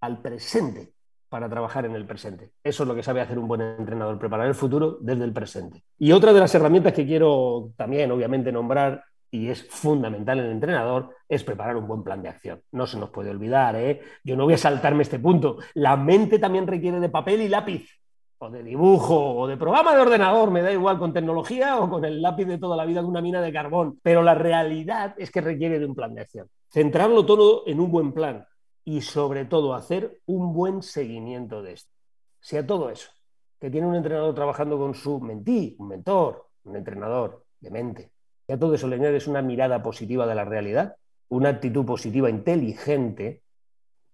al 0.00 0.20
presente 0.20 0.92
para 1.28 1.48
trabajar 1.48 1.86
en 1.86 1.94
el 1.94 2.04
presente. 2.04 2.52
Eso 2.62 2.82
es 2.82 2.88
lo 2.88 2.94
que 2.94 3.02
sabe 3.02 3.22
hacer 3.22 3.38
un 3.38 3.48
buen 3.48 3.62
entrenador, 3.62 4.18
preparar 4.18 4.46
el 4.46 4.54
futuro 4.54 4.98
desde 5.00 5.24
el 5.24 5.32
presente. 5.32 5.82
Y 5.98 6.12
otra 6.12 6.32
de 6.32 6.40
las 6.40 6.54
herramientas 6.54 6.92
que 6.92 7.06
quiero 7.06 7.70
también, 7.74 8.10
obviamente, 8.10 8.52
nombrar 8.52 9.02
y 9.32 9.48
es 9.48 9.66
fundamental 9.66 10.38
en 10.38 10.44
el 10.44 10.52
entrenador, 10.52 11.16
es 11.26 11.42
preparar 11.42 11.74
un 11.76 11.88
buen 11.88 12.04
plan 12.04 12.22
de 12.22 12.28
acción. 12.28 12.62
No 12.70 12.86
se 12.86 12.98
nos 12.98 13.08
puede 13.08 13.30
olvidar, 13.30 13.74
¿eh? 13.76 14.02
Yo 14.22 14.36
no 14.36 14.44
voy 14.44 14.54
a 14.54 14.58
saltarme 14.58 15.02
este 15.02 15.18
punto. 15.18 15.56
La 15.74 15.96
mente 15.96 16.38
también 16.38 16.66
requiere 16.66 17.00
de 17.00 17.08
papel 17.08 17.40
y 17.40 17.48
lápiz, 17.48 17.88
o 18.36 18.50
de 18.50 18.62
dibujo, 18.62 19.34
o 19.36 19.46
de 19.46 19.56
programa 19.56 19.94
de 19.94 20.02
ordenador, 20.02 20.50
me 20.50 20.60
da 20.60 20.70
igual 20.70 20.98
con 20.98 21.14
tecnología 21.14 21.78
o 21.78 21.88
con 21.88 22.04
el 22.04 22.20
lápiz 22.20 22.44
de 22.44 22.58
toda 22.58 22.76
la 22.76 22.84
vida 22.84 23.00
de 23.00 23.06
una 23.06 23.22
mina 23.22 23.40
de 23.40 23.52
carbón. 23.52 23.98
Pero 24.02 24.22
la 24.22 24.34
realidad 24.34 25.14
es 25.16 25.30
que 25.30 25.40
requiere 25.40 25.78
de 25.78 25.86
un 25.86 25.94
plan 25.94 26.14
de 26.14 26.20
acción. 26.20 26.48
Centrarlo 26.68 27.24
todo 27.24 27.62
en 27.66 27.80
un 27.80 27.90
buen 27.90 28.12
plan 28.12 28.46
y 28.84 29.00
sobre 29.00 29.46
todo 29.46 29.72
hacer 29.72 30.20
un 30.26 30.52
buen 30.52 30.82
seguimiento 30.82 31.62
de 31.62 31.72
esto. 31.72 31.90
Si 32.38 32.58
a 32.58 32.66
todo 32.66 32.90
eso, 32.90 33.10
que 33.58 33.70
tiene 33.70 33.86
un 33.86 33.94
entrenador 33.94 34.34
trabajando 34.34 34.76
con 34.76 34.92
su 34.92 35.20
mentí, 35.20 35.74
un 35.78 35.88
mentor, 35.88 36.48
un 36.64 36.76
entrenador 36.76 37.44
de 37.60 37.70
mente, 37.70 38.12
todo 38.58 38.74
eso 38.74 38.88
le 38.88 38.96
añades 38.96 39.26
una 39.26 39.42
mirada 39.42 39.82
positiva 39.82 40.26
de 40.26 40.34
la 40.34 40.44
realidad, 40.44 40.96
una 41.28 41.50
actitud 41.50 41.84
positiva 41.84 42.28
inteligente, 42.28 43.42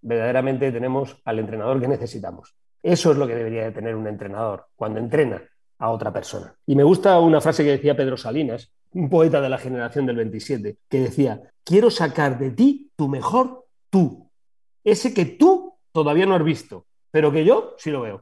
verdaderamente 0.00 0.70
tenemos 0.70 1.16
al 1.24 1.38
entrenador 1.38 1.80
que 1.80 1.88
necesitamos. 1.88 2.54
Eso 2.82 3.10
es 3.10 3.18
lo 3.18 3.26
que 3.26 3.34
debería 3.34 3.64
de 3.64 3.72
tener 3.72 3.96
un 3.96 4.06
entrenador 4.06 4.66
cuando 4.76 5.00
entrena 5.00 5.42
a 5.78 5.90
otra 5.90 6.12
persona. 6.12 6.54
Y 6.66 6.76
me 6.76 6.84
gusta 6.84 7.18
una 7.20 7.40
frase 7.40 7.64
que 7.64 7.70
decía 7.70 7.96
Pedro 7.96 8.16
Salinas, 8.16 8.72
un 8.92 9.10
poeta 9.10 9.40
de 9.40 9.48
la 9.48 9.58
generación 9.58 10.06
del 10.06 10.16
27, 10.16 10.76
que 10.88 11.00
decía, 11.00 11.40
quiero 11.64 11.90
sacar 11.90 12.38
de 12.38 12.50
ti 12.50 12.90
tu 12.96 13.08
mejor 13.08 13.66
tú 13.90 14.28
ese 14.90 15.12
que 15.12 15.26
tú 15.26 15.74
todavía 15.92 16.24
no 16.26 16.34
has 16.34 16.42
visto, 16.42 16.86
pero 17.10 17.30
que 17.30 17.44
yo 17.44 17.74
sí 17.76 17.90
lo 17.90 18.00
veo. 18.00 18.20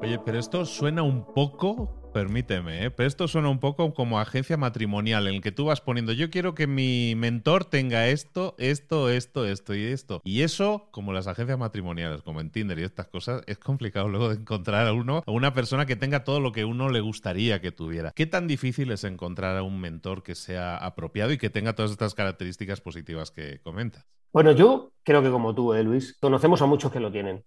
Oye, 0.00 0.18
pero 0.24 0.38
esto 0.38 0.64
suena 0.64 1.02
un 1.02 1.32
poco, 1.32 2.01
permíteme, 2.12 2.84
¿eh? 2.84 2.90
pero 2.90 3.06
esto 3.06 3.26
suena 3.26 3.48
un 3.48 3.58
poco 3.58 3.94
como 3.94 4.20
agencia 4.20 4.56
matrimonial 4.56 5.26
en 5.26 5.36
el 5.36 5.40
que 5.40 5.52
tú 5.52 5.64
vas 5.64 5.80
poniendo, 5.80 6.12
yo 6.12 6.30
quiero 6.30 6.54
que 6.54 6.66
mi 6.66 7.14
mentor 7.16 7.64
tenga 7.64 8.08
esto, 8.08 8.54
esto, 8.58 9.08
esto, 9.08 9.46
esto 9.46 9.74
y 9.74 9.84
esto. 9.84 10.20
Y 10.24 10.42
eso, 10.42 10.88
como 10.90 11.12
las 11.12 11.26
agencias 11.26 11.58
matrimoniales, 11.58 12.22
como 12.22 12.40
en 12.40 12.50
Tinder 12.50 12.78
y 12.78 12.84
estas 12.84 13.08
cosas, 13.08 13.42
es 13.46 13.58
complicado 13.58 14.08
luego 14.08 14.28
de 14.28 14.36
encontrar 14.36 14.86
a 14.86 14.92
uno, 14.92 15.22
a 15.26 15.30
una 15.30 15.52
persona 15.54 15.86
que 15.86 15.96
tenga 15.96 16.24
todo 16.24 16.40
lo 16.40 16.52
que 16.52 16.64
uno 16.64 16.88
le 16.90 17.00
gustaría 17.00 17.60
que 17.60 17.72
tuviera. 17.72 18.12
¿Qué 18.14 18.26
tan 18.26 18.46
difícil 18.46 18.92
es 18.92 19.04
encontrar 19.04 19.56
a 19.56 19.62
un 19.62 19.80
mentor 19.80 20.22
que 20.22 20.34
sea 20.34 20.76
apropiado 20.76 21.32
y 21.32 21.38
que 21.38 21.50
tenga 21.50 21.74
todas 21.74 21.90
estas 21.90 22.14
características 22.14 22.80
positivas 22.80 23.30
que 23.30 23.60
comentas? 23.60 24.06
Bueno, 24.32 24.52
yo 24.52 24.92
creo 25.02 25.22
que 25.22 25.30
como 25.30 25.54
tú, 25.54 25.74
¿eh, 25.74 25.82
Luis, 25.82 26.16
conocemos 26.20 26.62
a 26.62 26.66
muchos 26.66 26.92
que 26.92 27.00
lo 27.00 27.10
tienen. 27.10 27.44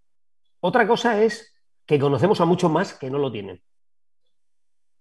Otra 0.59 0.87
cosa 0.87 1.23
es 1.23 1.55
que 1.85 1.99
conocemos 1.99 2.41
a 2.41 2.45
muchos 2.45 2.71
más 2.71 2.93
que 2.93 3.09
no 3.09 3.17
lo 3.17 3.31
tienen. 3.31 3.61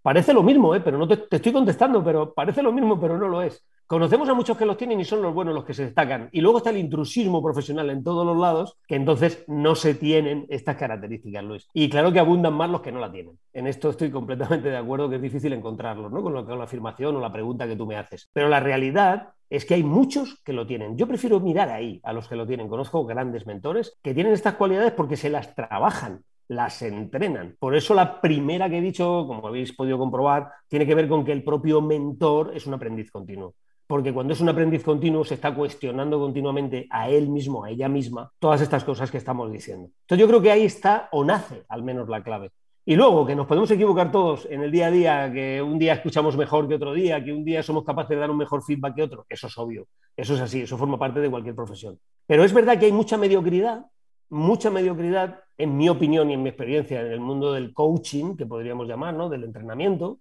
Parece 0.04 0.34
lo 0.34 0.42
mismo, 0.42 0.74
¿eh? 0.74 0.80
pero 0.80 0.98
no 0.98 1.08
te, 1.08 1.34
estoy 1.34 1.50
contestando, 1.50 2.04
pero 2.04 2.34
parece 2.34 2.62
lo 2.62 2.72
mismo, 2.72 3.00
pero 3.00 3.16
no 3.16 3.26
lo 3.26 3.40
es. 3.40 3.64
Conocemos 3.86 4.28
a 4.28 4.34
muchos 4.34 4.54
que 4.58 4.66
los 4.66 4.76
tienen 4.76 5.00
y 5.00 5.04
son 5.06 5.22
los 5.22 5.32
buenos 5.32 5.54
los 5.54 5.64
que 5.64 5.72
se 5.72 5.86
destacan. 5.86 6.28
Y 6.30 6.42
luego 6.42 6.58
está 6.58 6.68
el 6.68 6.76
intrusismo 6.76 7.42
profesional 7.42 7.88
en 7.88 8.04
todos 8.04 8.26
los 8.26 8.36
lados, 8.36 8.76
que 8.86 8.96
entonces 8.96 9.44
no 9.48 9.74
se 9.74 9.94
tienen 9.94 10.44
estas 10.50 10.76
características, 10.76 11.42
Luis. 11.42 11.68
Y 11.72 11.88
claro 11.88 12.12
que 12.12 12.18
abundan 12.18 12.52
más 12.52 12.68
los 12.68 12.82
que 12.82 12.92
no 12.92 13.00
la 13.00 13.10
tienen. 13.10 13.38
En 13.54 13.66
esto 13.66 13.88
estoy 13.88 14.10
completamente 14.10 14.68
de 14.68 14.76
acuerdo 14.76 15.08
que 15.08 15.16
es 15.16 15.22
difícil 15.22 15.54
encontrarlos, 15.54 16.12
¿no? 16.12 16.22
Con, 16.22 16.34
lo, 16.34 16.44
con 16.44 16.58
la 16.58 16.64
afirmación 16.64 17.16
o 17.16 17.20
la 17.20 17.32
pregunta 17.32 17.66
que 17.66 17.74
tú 17.74 17.86
me 17.86 17.96
haces. 17.96 18.28
Pero 18.34 18.50
la 18.50 18.60
realidad 18.60 19.30
es 19.48 19.64
que 19.64 19.72
hay 19.72 19.84
muchos 19.84 20.38
que 20.44 20.52
lo 20.52 20.66
tienen. 20.66 20.98
Yo 20.98 21.06
prefiero 21.06 21.40
mirar 21.40 21.70
ahí 21.70 21.98
a 22.02 22.12
los 22.12 22.28
que 22.28 22.36
lo 22.36 22.46
tienen. 22.46 22.68
Conozco 22.68 23.06
grandes 23.06 23.46
mentores 23.46 23.96
que 24.02 24.12
tienen 24.12 24.34
estas 24.34 24.56
cualidades 24.56 24.92
porque 24.92 25.16
se 25.16 25.30
las 25.30 25.54
trabajan, 25.54 26.24
las 26.48 26.82
entrenan. 26.82 27.56
Por 27.58 27.74
eso 27.74 27.94
la 27.94 28.20
primera 28.20 28.68
que 28.68 28.78
he 28.78 28.82
dicho, 28.82 29.24
como 29.26 29.46
habéis 29.46 29.72
podido 29.72 29.98
comprobar, 29.98 30.50
tiene 30.68 30.86
que 30.86 30.94
ver 30.94 31.08
con 31.08 31.24
que 31.24 31.32
el 31.32 31.42
propio 31.42 31.80
mentor 31.80 32.52
es 32.54 32.66
un 32.66 32.74
aprendiz 32.74 33.10
continuo. 33.10 33.54
Porque 33.86 34.12
cuando 34.12 34.32
es 34.32 34.40
un 34.40 34.48
aprendiz 34.48 34.82
continuo 34.82 35.24
se 35.24 35.34
está 35.34 35.54
cuestionando 35.54 36.18
continuamente 36.18 36.86
a 36.90 37.08
él 37.08 37.28
mismo, 37.28 37.64
a 37.64 37.70
ella 37.70 37.88
misma, 37.88 38.30
todas 38.38 38.60
estas 38.62 38.82
cosas 38.82 39.10
que 39.10 39.18
estamos 39.18 39.52
diciendo. 39.52 39.90
Entonces 40.02 40.20
yo 40.20 40.28
creo 40.28 40.40
que 40.40 40.50
ahí 40.50 40.64
está 40.64 41.08
o 41.12 41.24
nace 41.24 41.64
al 41.68 41.82
menos 41.82 42.08
la 42.08 42.22
clave. 42.22 42.50
Y 42.86 42.96
luego, 42.96 43.24
que 43.24 43.34
nos 43.34 43.46
podemos 43.46 43.70
equivocar 43.70 44.12
todos 44.12 44.46
en 44.50 44.62
el 44.62 44.70
día 44.70 44.88
a 44.88 44.90
día, 44.90 45.32
que 45.32 45.62
un 45.62 45.78
día 45.78 45.94
escuchamos 45.94 46.36
mejor 46.36 46.68
que 46.68 46.74
otro 46.74 46.92
día, 46.92 47.24
que 47.24 47.32
un 47.32 47.42
día 47.42 47.62
somos 47.62 47.82
capaces 47.82 48.10
de 48.10 48.16
dar 48.16 48.30
un 48.30 48.36
mejor 48.36 48.62
feedback 48.62 48.94
que 48.94 49.02
otro, 49.02 49.24
eso 49.26 49.46
es 49.46 49.56
obvio, 49.56 49.86
eso 50.14 50.34
es 50.34 50.40
así, 50.40 50.62
eso 50.62 50.76
forma 50.76 50.98
parte 50.98 51.20
de 51.20 51.30
cualquier 51.30 51.54
profesión. 51.54 51.98
Pero 52.26 52.44
es 52.44 52.52
verdad 52.52 52.78
que 52.78 52.84
hay 52.84 52.92
mucha 52.92 53.16
mediocridad, 53.16 53.86
mucha 54.28 54.70
mediocridad, 54.70 55.43
en 55.56 55.76
mi 55.76 55.88
opinión 55.88 56.30
y 56.30 56.34
en 56.34 56.42
mi 56.42 56.48
experiencia, 56.48 57.00
en 57.00 57.12
el 57.12 57.20
mundo 57.20 57.52
del 57.52 57.72
coaching, 57.72 58.36
que 58.36 58.46
podríamos 58.46 58.88
llamar, 58.88 59.14
¿no? 59.14 59.28
del 59.28 59.44
entrenamiento, 59.44 60.20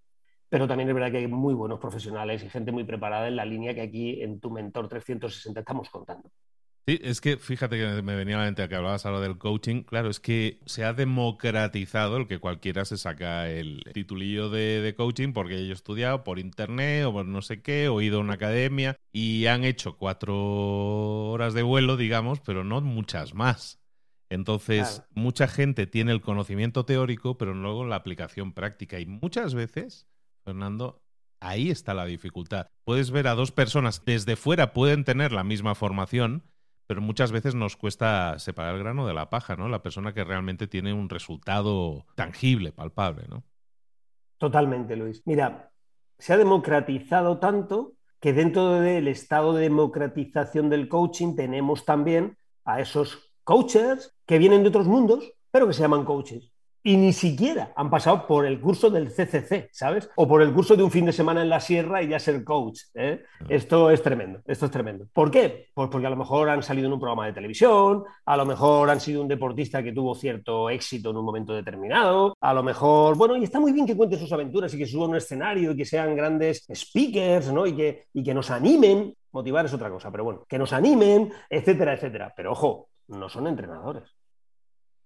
pero 0.50 0.68
también 0.68 0.90
es 0.90 0.96
verdad 0.96 1.12
que 1.12 1.18
hay 1.18 1.28
muy 1.28 1.54
buenos 1.54 1.80
profesionales 1.80 2.44
y 2.44 2.50
gente 2.50 2.72
muy 2.72 2.84
preparada 2.84 3.28
en 3.28 3.36
la 3.36 3.46
línea 3.46 3.74
que 3.74 3.82
aquí 3.82 4.22
en 4.22 4.40
tu 4.40 4.52
Mentor 4.52 4.88
360 4.88 5.60
estamos 5.60 5.90
contando. 5.90 6.30
Sí, 6.86 7.00
es 7.02 7.22
que 7.22 7.38
fíjate 7.38 7.78
que 7.78 8.02
me 8.02 8.16
venía 8.16 8.36
a 8.36 8.40
la 8.40 8.46
mente 8.46 8.68
que 8.68 8.76
hablabas 8.76 9.06
ahora 9.06 9.22
del 9.22 9.38
coaching. 9.38 9.84
Claro, 9.84 10.10
es 10.10 10.20
que 10.20 10.60
se 10.66 10.84
ha 10.84 10.92
democratizado 10.92 12.18
el 12.18 12.28
que 12.28 12.40
cualquiera 12.40 12.84
se 12.84 12.98
saca 12.98 13.50
el 13.50 13.84
titulillo 13.94 14.50
de, 14.50 14.94
coaching 14.98 15.32
porque 15.32 15.66
yo 15.66 15.72
he 15.72 15.74
estudiado 15.74 16.26
por 16.26 16.40
internet 16.40 17.06
o 17.06 17.14
por 17.14 17.26
no 17.26 17.42
sé 17.42 17.62
qué, 17.62 17.88
o 17.88 18.02
ido 18.02 18.18
a 18.18 18.22
una 18.22 18.34
academia 18.34 18.98
y 19.14 19.46
han 19.46 19.64
hecho 19.64 19.98
cuatro 19.98 20.36
horas 21.32 21.54
de 21.54 21.64
vuelo, 21.64 21.96
digamos, 21.96 22.42
pero 22.42 22.66
no 22.66 22.82
muchas 22.82 23.34
más. 23.34 23.83
Entonces, 24.34 25.04
mucha 25.12 25.48
gente 25.48 25.88
tiene 25.88 26.12
el 26.12 26.22
conocimiento 26.22 26.86
teórico, 26.86 27.38
pero 27.38 27.54
luego 27.54 27.86
la 27.86 27.96
aplicación 27.96 28.54
práctica. 28.54 29.00
Y 29.00 29.06
muchas 29.06 29.54
veces, 29.54 30.08
Fernando, 30.44 31.02
ahí 31.40 31.70
está 31.70 31.94
la 31.94 32.06
dificultad. 32.06 32.68
Puedes 32.84 33.12
ver 33.12 33.28
a 33.28 33.36
dos 33.36 33.52
personas 33.52 34.04
desde 34.06 34.36
fuera, 34.36 34.74
pueden 34.74 35.04
tener 35.04 35.32
la 35.32 35.44
misma 35.44 35.76
formación 35.76 36.44
pero 36.88 37.02
muchas 37.02 37.32
veces 37.32 37.56
nos 37.56 37.78
cuesta 37.78 38.38
separar 38.40 38.76
el 38.76 38.84
grano 38.84 39.08
de 39.08 39.14
la 39.14 39.30
paja, 39.30 39.56
¿no? 39.56 39.70
La 39.70 39.82
persona 39.82 40.14
que 40.14 40.24
realmente 40.24 40.68
tiene 40.68 40.94
un 40.94 41.10
resultado 41.10 42.06
tangible, 42.16 42.72
palpable, 42.72 43.26
¿no? 43.30 43.44
Totalmente, 44.38 44.96
Luis. 44.96 45.22
Mira, 45.26 45.72
se 46.18 46.34
ha 46.34 46.38
democratizado 46.38 47.40
tanto 47.40 47.94
que 48.20 48.34
dentro 48.34 48.80
del 48.80 49.08
estado 49.08 49.54
de 49.54 49.64
democratización 49.64 50.70
del 50.70 50.88
coaching 50.88 51.36
tenemos 51.36 51.86
también 51.86 52.38
a 52.66 52.80
esos 52.80 53.34
coaches 53.44 54.13
que 54.26 54.38
vienen 54.38 54.64
de 54.64 54.70
otros 54.70 54.88
mundos, 54.88 55.34
pero 55.52 55.68
que 55.68 55.74
se 55.74 55.82
llaman 55.82 56.06
coaches 56.06 56.54
y 56.84 56.98
ni 56.98 57.14
siquiera 57.14 57.72
han 57.76 57.90
pasado 57.90 58.28
por 58.28 58.46
el 58.46 58.60
curso 58.60 58.90
del 58.90 59.08
CCC, 59.08 59.70
¿sabes? 59.72 60.10
O 60.16 60.28
por 60.28 60.42
el 60.42 60.54
curso 60.54 60.76
de 60.76 60.84
un 60.84 60.92
fin 60.92 61.06
de 61.06 61.14
semana 61.14 61.42
en 61.42 61.50
la 61.50 61.62
sierra 61.62 62.04
y 62.04 62.10
ya 62.10 62.20
ser 62.20 62.44
coach. 62.44 62.82
¿eh? 62.94 63.24
Esto 63.48 63.90
es 63.90 64.04
tremendo, 64.04 64.42
esto 64.46 64.66
es 64.66 64.72
tremendo. 64.72 65.08
¿Por 65.14 65.32
qué? 65.32 65.70
Pues 65.74 65.90
porque 65.90 66.08
a 66.08 66.10
lo 66.10 66.18
mejor 66.18 66.50
han 66.50 66.62
salido 66.62 66.88
en 66.88 66.94
un 66.94 67.00
programa 67.00 67.26
de 67.26 67.34
televisión, 67.34 68.04
a 68.26 68.38
lo 68.38 68.46
mejor 68.46 68.90
han 68.90 69.00
sido 69.00 69.22
un 69.22 69.30
deportista 69.30 69.82
que 69.82 69.94
tuvo 69.94 70.14
cierto 70.14 70.70
éxito 70.70 71.12
en 71.12 71.18
un 71.18 71.26
momento 71.26 71.54
determinado, 71.54 72.36
a 72.40 72.54
lo 72.54 72.64
mejor, 72.64 73.16
bueno, 73.16 73.38
y 73.38 73.44
está 73.46 73.60
muy 73.60 73.72
bien 73.72 73.86
que 73.86 73.96
cuenten 73.96 74.20
sus 74.20 74.32
aventuras 74.34 74.74
y 74.74 74.78
que 74.78 74.86
suban 74.86 75.12
un 75.12 75.16
escenario 75.16 75.72
y 75.72 75.78
que 75.78 75.86
sean 75.86 76.16
grandes 76.16 76.66
speakers, 76.74 77.52
¿no? 77.54 77.66
Y 77.66 77.76
que, 77.76 78.06
y 78.14 78.24
que 78.24 78.34
nos 78.34 78.52
animen. 78.52 79.16
Motivar 79.32 79.66
es 79.66 79.74
otra 79.74 79.90
cosa, 79.90 80.12
pero 80.12 80.26
bueno, 80.26 80.46
que 80.48 80.60
nos 80.60 80.74
animen, 80.74 81.34
etcétera, 81.50 81.94
etcétera. 81.94 82.32
Pero 82.38 82.52
ojo, 82.52 82.90
no 83.08 83.30
son 83.30 83.48
entrenadores 83.48 84.16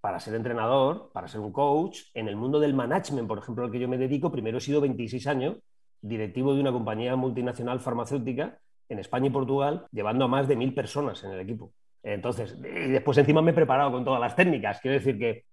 para 0.07 0.19
ser 0.19 0.35
entrenador, 0.35 1.09
para 1.11 1.27
ser 1.27 1.41
un 1.41 1.51
coach, 1.51 1.99
en 2.13 2.27
el 2.27 2.35
mundo 2.35 2.59
del 2.59 2.73
management, 2.73 3.27
por 3.27 3.39
ejemplo, 3.39 3.65
al 3.65 3.71
que 3.71 3.79
yo 3.79 3.89
me 3.89 3.97
dedico, 3.97 4.31
primero 4.31 4.57
he 4.57 4.61
sido 4.61 4.79
26 4.79 5.27
años 5.27 5.57
directivo 6.01 6.53
de 6.53 6.61
una 6.61 6.71
compañía 6.71 7.15
multinacional 7.15 7.79
farmacéutica 7.79 8.57
en 8.87 8.99
España 8.99 9.27
y 9.27 9.31
Portugal, 9.31 9.85
llevando 9.91 10.25
a 10.25 10.27
más 10.27 10.47
de 10.47 10.55
mil 10.55 10.73
personas 10.73 11.23
en 11.23 11.31
el 11.31 11.39
equipo. 11.39 11.73
Entonces, 12.03 12.55
y 12.57 12.91
después 12.91 13.17
encima 13.17 13.41
me 13.41 13.51
he 13.51 13.53
preparado 13.53 13.91
con 13.91 14.05
todas 14.05 14.21
las 14.21 14.35
técnicas. 14.35 14.79
Quiero 14.79 14.97
decir 14.97 15.17
que 15.17 15.43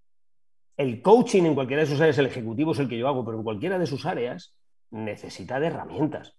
el 0.77 1.03
coaching 1.03 1.45
en 1.45 1.55
cualquiera 1.55 1.83
de 1.83 1.89
sus 1.89 2.01
áreas, 2.01 2.19
el 2.19 2.27
ejecutivo 2.27 2.73
es 2.73 2.79
el 2.79 2.89
que 2.89 2.99
yo 2.99 3.09
hago, 3.09 3.25
pero 3.25 3.39
en 3.39 3.45
cualquiera 3.45 3.79
de 3.79 3.87
sus 3.87 4.07
áreas 4.07 4.57
necesita 4.91 5.59
de 5.59 5.67
herramientas. 5.67 6.37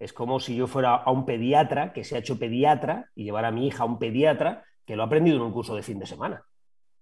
Es 0.00 0.12
como 0.12 0.40
si 0.40 0.56
yo 0.56 0.66
fuera 0.66 0.96
a 0.96 1.12
un 1.12 1.24
pediatra 1.24 1.92
que 1.92 2.02
se 2.02 2.16
ha 2.16 2.18
hecho 2.18 2.38
pediatra 2.38 3.10
y 3.14 3.22
llevar 3.22 3.44
a 3.44 3.52
mi 3.52 3.68
hija 3.68 3.84
a 3.84 3.86
un 3.86 4.00
pediatra 4.00 4.64
que 4.84 4.96
lo 4.96 5.02
ha 5.02 5.06
aprendido 5.06 5.36
en 5.36 5.42
un 5.42 5.52
curso 5.52 5.74
de 5.74 5.82
fin 5.82 5.98
de 5.98 6.06
semana. 6.06 6.44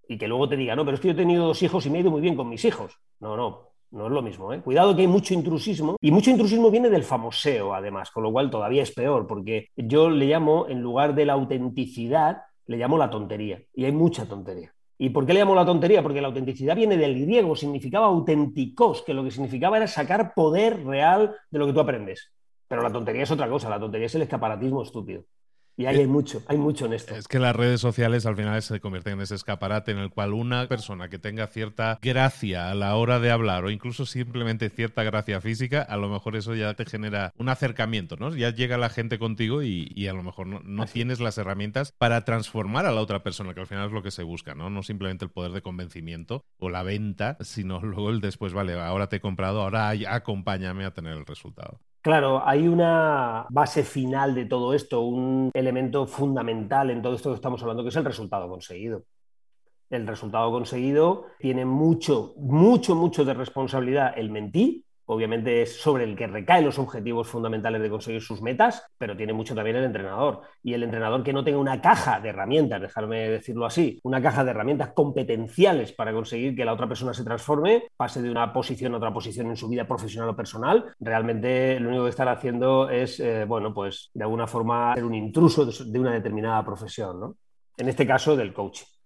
Y 0.09 0.19
que 0.19 0.29
luego 0.29 0.49
te 0.49 0.57
diga, 0.57 0.75
no, 0.75 0.85
pero 0.85 0.97
es 0.97 1.01
que 1.01 1.09
yo 1.09 1.15
he 1.15 1.17
tenido 1.17 1.47
dos 1.47 1.63
hijos 1.63 1.87
y 1.87 1.91
me 1.91 1.99
he 1.99 2.01
ido 2.01 2.11
muy 2.11 2.21
bien 2.21 2.37
con 2.37 2.49
mis 2.49 2.65
hijos. 2.65 2.99
No, 3.21 3.37
no, 3.37 3.71
no 3.93 4.07
es 4.07 4.13
lo 4.13 4.23
mismo. 4.23 4.53
¿eh? 4.53 4.61
Cuidado 4.61 4.95
que 4.95 5.03
hay 5.03 5.09
mucho 5.09 5.35
intrusismo 5.35 5.97
y 6.01 6.11
mucho 6.11 6.31
intrusismo 6.31 6.71
viene 6.71 6.91
del 6.91 7.05
famoseo, 7.05 7.75
además, 7.75 8.11
con 8.11 8.23
lo 8.23 8.33
cual 8.33 8.51
todavía 8.51 8.83
es 8.83 8.93
peor, 8.93 9.27
porque 9.27 9.69
yo 9.77 10.11
le 10.11 10.27
llamo, 10.27 10.67
en 10.69 10.81
lugar 10.81 11.15
de 11.15 11.27
la 11.27 11.35
autenticidad, 11.35 12.43
le 12.67 12.77
llamo 12.77 12.99
la 12.99 13.11
tontería. 13.11 13.63
Y 13.75 13.85
hay 13.85 13.93
mucha 13.93 14.27
tontería. 14.27 14.73
¿Y 14.99 15.11
por 15.11 15.25
qué 15.25 15.33
le 15.33 15.41
llamo 15.41 15.55
la 15.55 15.65
tontería? 15.65 16.03
Porque 16.03 16.21
la 16.21 16.29
autenticidad 16.29 16.77
viene 16.77 16.97
del 16.97 17.19
griego, 17.19 17.57
significaba 17.57 18.07
auténticos, 18.07 19.03
que 19.03 19.15
lo 19.15 19.25
que 19.25 19.31
significaba 19.31 19.79
era 19.79 19.87
sacar 19.87 20.35
poder 20.35 20.85
real 20.85 21.35
de 21.51 21.59
lo 21.59 21.67
que 21.67 21.73
tú 21.73 21.81
aprendes. 21.81 22.33
Pero 22.69 22.83
la 22.83 22.93
tontería 22.93 23.23
es 23.23 23.31
otra 23.31 23.49
cosa, 23.49 23.71
la 23.71 23.81
tontería 23.81 24.07
es 24.07 24.15
el 24.15 24.23
escaparatismo 24.23 24.83
estúpido. 24.83 25.25
Y 25.81 25.87
ahí 25.87 25.97
hay 25.97 26.07
mucho, 26.07 26.43
hay 26.47 26.59
mucho 26.59 26.85
en 26.85 26.93
esto. 26.93 27.15
Es 27.15 27.27
que 27.27 27.39
las 27.39 27.57
redes 27.57 27.81
sociales 27.81 28.27
al 28.27 28.37
final 28.37 28.61
se 28.61 28.81
convierten 28.81 29.15
en 29.15 29.23
ese 29.23 29.35
escaparate 29.35 29.93
en 29.93 29.97
el 29.97 30.11
cual 30.11 30.35
una 30.35 30.69
persona 30.69 31.09
que 31.09 31.19
tenga 31.19 31.47
cierta 31.47 31.99
gracia 32.03 32.71
a 32.71 32.75
la 32.75 32.95
hora 32.97 33.19
de 33.19 33.31
hablar 33.31 33.65
o 33.65 33.71
incluso 33.71 34.05
simplemente 34.05 34.69
cierta 34.69 35.05
gracia 35.05 35.41
física, 35.41 35.81
a 35.81 35.97
lo 35.97 36.11
mejor 36.11 36.37
eso 36.37 36.55
ya 36.55 36.75
te 36.75 36.85
genera 36.85 37.33
un 37.39 37.49
acercamiento, 37.49 38.17
¿no? 38.17 38.37
Ya 38.37 38.51
llega 38.51 38.77
la 38.77 38.91
gente 38.91 39.19
contigo 39.19 39.63
y, 39.63 40.07
a 40.07 40.13
lo 40.13 40.23
mejor 40.23 40.49
no, 40.49 40.85
tienes 40.85 41.19
las 41.19 41.39
herramientas 41.39 41.95
para 41.97 42.27
transformar 42.27 42.85
a 42.85 42.93
la 42.93 43.01
otra 43.01 43.23
persona, 43.23 43.55
que 43.55 43.61
al 43.61 43.67
final 43.67 43.87
es 43.87 43.93
lo 43.93 44.03
que 44.03 44.11
se 44.11 44.23
busca, 44.23 44.55
¿no? 44.55 44.69
No 44.69 44.83
simplemente 44.83 45.25
el 45.25 45.31
poder 45.31 45.53
de 45.53 45.63
convencimiento 45.63 46.45
o 46.59 46.69
la 46.69 46.83
venta, 46.83 47.39
sino 47.41 47.81
luego 47.81 48.11
el 48.11 48.21
después, 48.21 48.53
vale, 48.53 48.79
ahora 48.79 49.09
te 49.09 49.17
he 49.17 49.21
comprado, 49.21 49.63
ahora 49.63 49.89
acompáñame 50.11 50.85
a 50.85 50.93
tener 50.93 51.17
el 51.17 51.25
resultado. 51.25 51.81
Claro, 52.03 52.43
hay 52.47 52.67
una 52.67 53.47
base 53.51 53.85
final 53.85 54.35
de 54.35 54.47
todo 54.47 54.73
esto, 54.73 55.03
un 55.03 55.51
elemento 55.53 56.07
fundamental 56.07 56.91
en 56.91 57.03
todo 57.03 57.15
esto 57.15 57.29
que 57.31 57.35
estamos 57.35 57.61
hablando, 57.61 57.83
que 57.83 57.91
es 57.91 57.97
el 57.97 58.07
resultado 58.07 58.49
conseguido. 58.49 59.05
El 59.91 60.07
resultado 60.07 60.51
conseguido 60.51 61.27
tiene 61.39 61.67
mucho, 61.67 62.33
mucho, 62.39 62.95
mucho 62.95 63.25
de 63.25 63.35
responsabilidad 63.35 64.15
el 64.17 64.31
mentí, 64.31 64.87
obviamente 65.11 65.63
es 65.63 65.81
sobre 65.81 66.05
el 66.05 66.15
que 66.15 66.29
recaen 66.29 66.65
los 66.65 66.79
objetivos 66.79 67.27
fundamentales 67.27 67.83
de 67.83 67.91
conseguir 67.91 68.23
sus 68.23 68.41
metas, 68.41 68.87
pero 68.97 69.17
tiene 69.17 69.33
mucho 69.33 69.57
también 69.57 69.77
el 69.77 69.85
entrenador. 69.85 70.43
Y 70.63 70.73
el 70.73 70.85
entrenador 70.85 71.25
que 71.25 71.33
no 71.33 71.43
tenga 71.43 71.59
una 71.59 71.81
caja 71.81 72.21
de 72.21 72.29
herramientas, 72.29 72.81
dejarme 72.81 73.29
decirlo 73.29 73.67
así, 73.67 73.99
una 74.05 74.23
caja 74.23 74.45
de 74.45 74.53
herramientas 74.53 74.93
competenciales 74.95 75.93
para 75.93 76.13
conseguir 76.13 76.55
que 76.55 76.65
la 76.65 76.73
otra 76.73 76.87
persona 76.87 77.13
se 77.13 77.25
transforme, 77.25 77.89
pase 77.97 78.23
de 78.23 78.31
una 78.31 78.53
posición 78.53 78.95
a 78.95 78.99
otra 78.99 79.13
posición 79.13 79.49
en 79.49 79.57
su 79.57 79.69
vida 79.69 79.85
profesional 79.85 80.29
o 80.29 80.37
personal, 80.37 80.95
realmente 81.01 81.81
lo 81.81 81.89
único 81.89 82.05
que 82.05 82.11
estará 82.11 82.33
haciendo 82.33 82.89
es, 82.89 83.19
eh, 83.19 83.45
bueno, 83.47 83.75
pues 83.75 84.11
de 84.15 84.23
alguna 84.23 84.47
forma 84.47 84.95
ser 84.95 85.05
un 85.05 85.15
intruso 85.15 85.67
de 85.67 85.99
una 85.99 86.13
determinada 86.13 86.65
profesión, 86.65 87.19
¿no? 87.19 87.37
En 87.77 87.89
este 87.89 88.07
caso 88.07 88.37
del 88.37 88.53
coaching. 88.53 89.00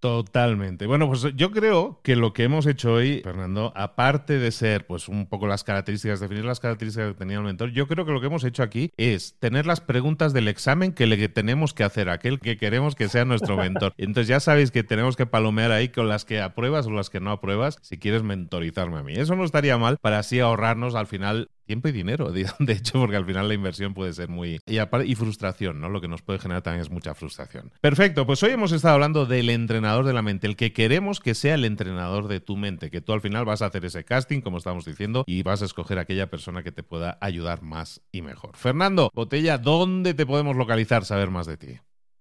Totalmente. 0.00 0.86
Bueno, 0.86 1.08
pues 1.08 1.26
yo 1.34 1.50
creo 1.50 2.00
que 2.04 2.14
lo 2.14 2.32
que 2.32 2.44
hemos 2.44 2.66
hecho 2.66 2.94
hoy, 2.94 3.20
Fernando, 3.22 3.72
aparte 3.74 4.38
de 4.38 4.52
ser 4.52 4.86
pues 4.86 5.08
un 5.08 5.26
poco 5.26 5.48
las 5.48 5.64
características, 5.64 6.20
definir 6.20 6.44
las 6.44 6.60
características 6.60 7.12
que 7.12 7.18
tenía 7.18 7.38
el 7.38 7.42
mentor, 7.42 7.70
yo 7.72 7.88
creo 7.88 8.06
que 8.06 8.12
lo 8.12 8.20
que 8.20 8.26
hemos 8.26 8.44
hecho 8.44 8.62
aquí 8.62 8.92
es 8.96 9.36
tener 9.40 9.66
las 9.66 9.80
preguntas 9.80 10.32
del 10.32 10.46
examen 10.46 10.92
que 10.92 11.06
le 11.06 11.28
tenemos 11.28 11.74
que 11.74 11.82
hacer 11.82 12.08
a 12.08 12.14
aquel 12.14 12.38
que 12.38 12.56
queremos 12.56 12.94
que 12.94 13.08
sea 13.08 13.24
nuestro 13.24 13.56
mentor. 13.56 13.92
Entonces 13.96 14.28
ya 14.28 14.38
sabéis 14.38 14.70
que 14.70 14.84
tenemos 14.84 15.16
que 15.16 15.26
palomear 15.26 15.72
ahí 15.72 15.88
con 15.88 16.08
las 16.08 16.24
que 16.24 16.40
apruebas 16.40 16.86
o 16.86 16.90
las 16.90 17.10
que 17.10 17.18
no 17.20 17.32
apruebas 17.32 17.78
si 17.82 17.98
quieres 17.98 18.22
mentorizarme 18.22 18.98
a 18.98 19.02
mí. 19.02 19.14
Eso 19.14 19.34
no 19.34 19.44
estaría 19.44 19.78
mal 19.78 19.98
para 19.98 20.20
así 20.20 20.38
ahorrarnos 20.38 20.94
al 20.94 21.08
final 21.08 21.50
tiempo 21.68 21.86
y 21.88 21.92
dinero, 21.92 22.32
de 22.58 22.72
hecho, 22.72 22.98
porque 22.98 23.16
al 23.16 23.26
final 23.26 23.46
la 23.46 23.54
inversión 23.54 23.94
puede 23.94 24.12
ser 24.12 24.28
muy... 24.28 24.58
Y, 24.66 25.14
frustración, 25.14 25.80
¿no? 25.80 25.88
Lo 25.88 26.00
que 26.00 26.08
nos 26.08 26.22
puede 26.22 26.38
generar 26.38 26.62
también 26.62 26.80
es 26.80 26.90
mucha 26.90 27.14
frustración. 27.14 27.70
Perfecto, 27.80 28.26
pues 28.26 28.42
hoy 28.42 28.52
hemos 28.52 28.72
estado 28.72 28.94
hablando 28.94 29.26
del 29.26 29.50
entrenador 29.50 30.06
de 30.06 30.12
la 30.12 30.22
mente, 30.22 30.46
el 30.46 30.56
que 30.56 30.72
queremos 30.72 31.20
que 31.20 31.34
sea 31.34 31.54
el 31.54 31.64
entrenador 31.64 32.26
de 32.26 32.40
tu 32.40 32.56
mente, 32.56 32.90
que 32.90 33.00
tú 33.00 33.12
al 33.12 33.20
final 33.20 33.44
vas 33.44 33.62
a 33.62 33.66
hacer 33.66 33.84
ese 33.84 34.04
casting, 34.04 34.40
como 34.40 34.58
estamos 34.58 34.84
diciendo, 34.84 35.24
y 35.26 35.42
vas 35.42 35.60
a 35.62 35.66
escoger 35.66 35.98
aquella 35.98 36.30
persona 36.30 36.62
que 36.62 36.72
te 36.72 36.82
pueda 36.82 37.18
ayudar 37.20 37.62
más 37.62 38.00
y 38.10 38.22
mejor. 38.22 38.56
Fernando, 38.56 39.10
Botella, 39.14 39.58
¿dónde 39.58 40.14
te 40.14 40.24
podemos 40.24 40.56
localizar, 40.56 41.04
saber 41.04 41.30
más 41.30 41.46
de 41.46 41.56
ti? 41.58 41.78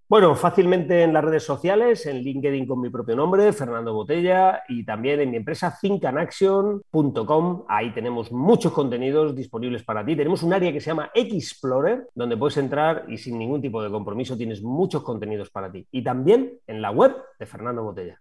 Bueno, 0.09 0.35
fácilmente 0.35 1.03
en 1.03 1.11
las 1.11 1.21
redes 1.21 1.43
sociales, 1.43 2.05
en 2.05 2.19
LinkedIn 2.19 2.65
con 2.65 2.79
mi 2.79 2.89
propio 2.89 3.13
nombre, 3.13 3.51
Fernando 3.51 3.93
Botella, 3.93 4.63
y 4.69 4.85
también 4.85 5.19
en 5.19 5.31
mi 5.31 5.35
empresa 5.35 5.77
thinkanaction.com. 5.81 7.65
Ahí 7.67 7.91
tenemos 7.91 8.31
muchos 8.31 8.71
contenidos 8.71 9.35
disponibles 9.35 9.83
para 9.83 10.05
ti. 10.05 10.15
Tenemos 10.15 10.43
un 10.43 10.53
área 10.53 10.71
que 10.71 10.79
se 10.79 10.91
llama 10.91 11.11
Explorer, 11.13 12.07
donde 12.15 12.37
puedes 12.37 12.55
entrar 12.55 13.03
y 13.09 13.17
sin 13.17 13.37
ningún 13.37 13.61
tipo 13.61 13.83
de 13.83 13.91
compromiso 13.91 14.37
tienes 14.37 14.63
muchos 14.63 15.03
contenidos 15.03 15.49
para 15.49 15.69
ti. 15.69 15.85
Y 15.91 16.01
también 16.01 16.53
en 16.67 16.81
la 16.81 16.91
web 16.91 17.13
de 17.37 17.45
Fernando 17.45 17.83
Botella. 17.83 18.17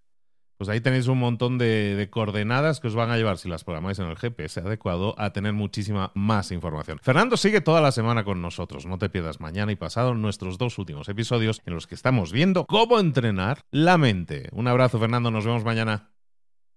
Pues 0.57 0.71
ahí 0.71 0.81
tenéis 0.81 1.07
un 1.07 1.19
montón 1.19 1.59
de, 1.59 2.09
coordenadas 2.11 2.81
que 2.81 2.87
os 2.87 2.95
van 2.95 3.11
a 3.11 3.16
llevar, 3.16 3.37
si 3.37 3.49
las 3.49 3.64
programáis 3.64 3.99
en 3.99 4.07
el 4.07 4.16
GPS 4.16 4.61
adecuado, 4.61 5.14
a 5.19 5.31
tener 5.31 5.53
muchísima 5.53 6.12
más 6.14 6.51
información. 6.51 6.99
Fernando 7.03 7.37
sigue 7.37 7.61
toda 7.61 7.81
la 7.81 7.92
semana 7.92 8.25
con 8.25 8.40
nosotros. 8.40 8.87
No 8.87 8.99
te 8.99 9.11
pierdas 9.11 9.40
mañana 9.40 9.73
y 9.73 9.77
pasado 9.77 10.14
nuestros 10.14 10.57
dos 10.57 10.79
últimos 10.79 11.09
episodios 11.09 11.61
en 11.66 11.75
los 11.75 11.87
que 11.87 11.95
estamos 11.95 12.33
viendo 12.33 12.64
cómo 12.66 12.99
entrenar 12.99 13.64
la 13.71 13.99
mente. 13.99 14.49
Un 14.53 14.66
abrazo, 14.69 14.99
Fernando. 14.99 15.31
Nos 15.31 15.45
vemos 15.45 15.64
mañana. 15.64 16.11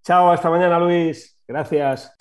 Chao, 0.04 0.32
hasta 0.32 0.50
mañana, 0.50 0.80
Luis. 0.80 1.38
Gracias. 1.48 2.14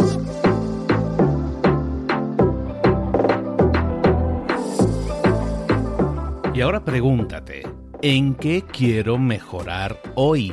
Y 6.55 6.61
ahora 6.61 6.85
pregúntate, 6.85 7.63
¿en 8.03 8.35
qué 8.35 8.63
quiero 8.63 9.17
mejorar 9.17 9.97
hoy? 10.17 10.53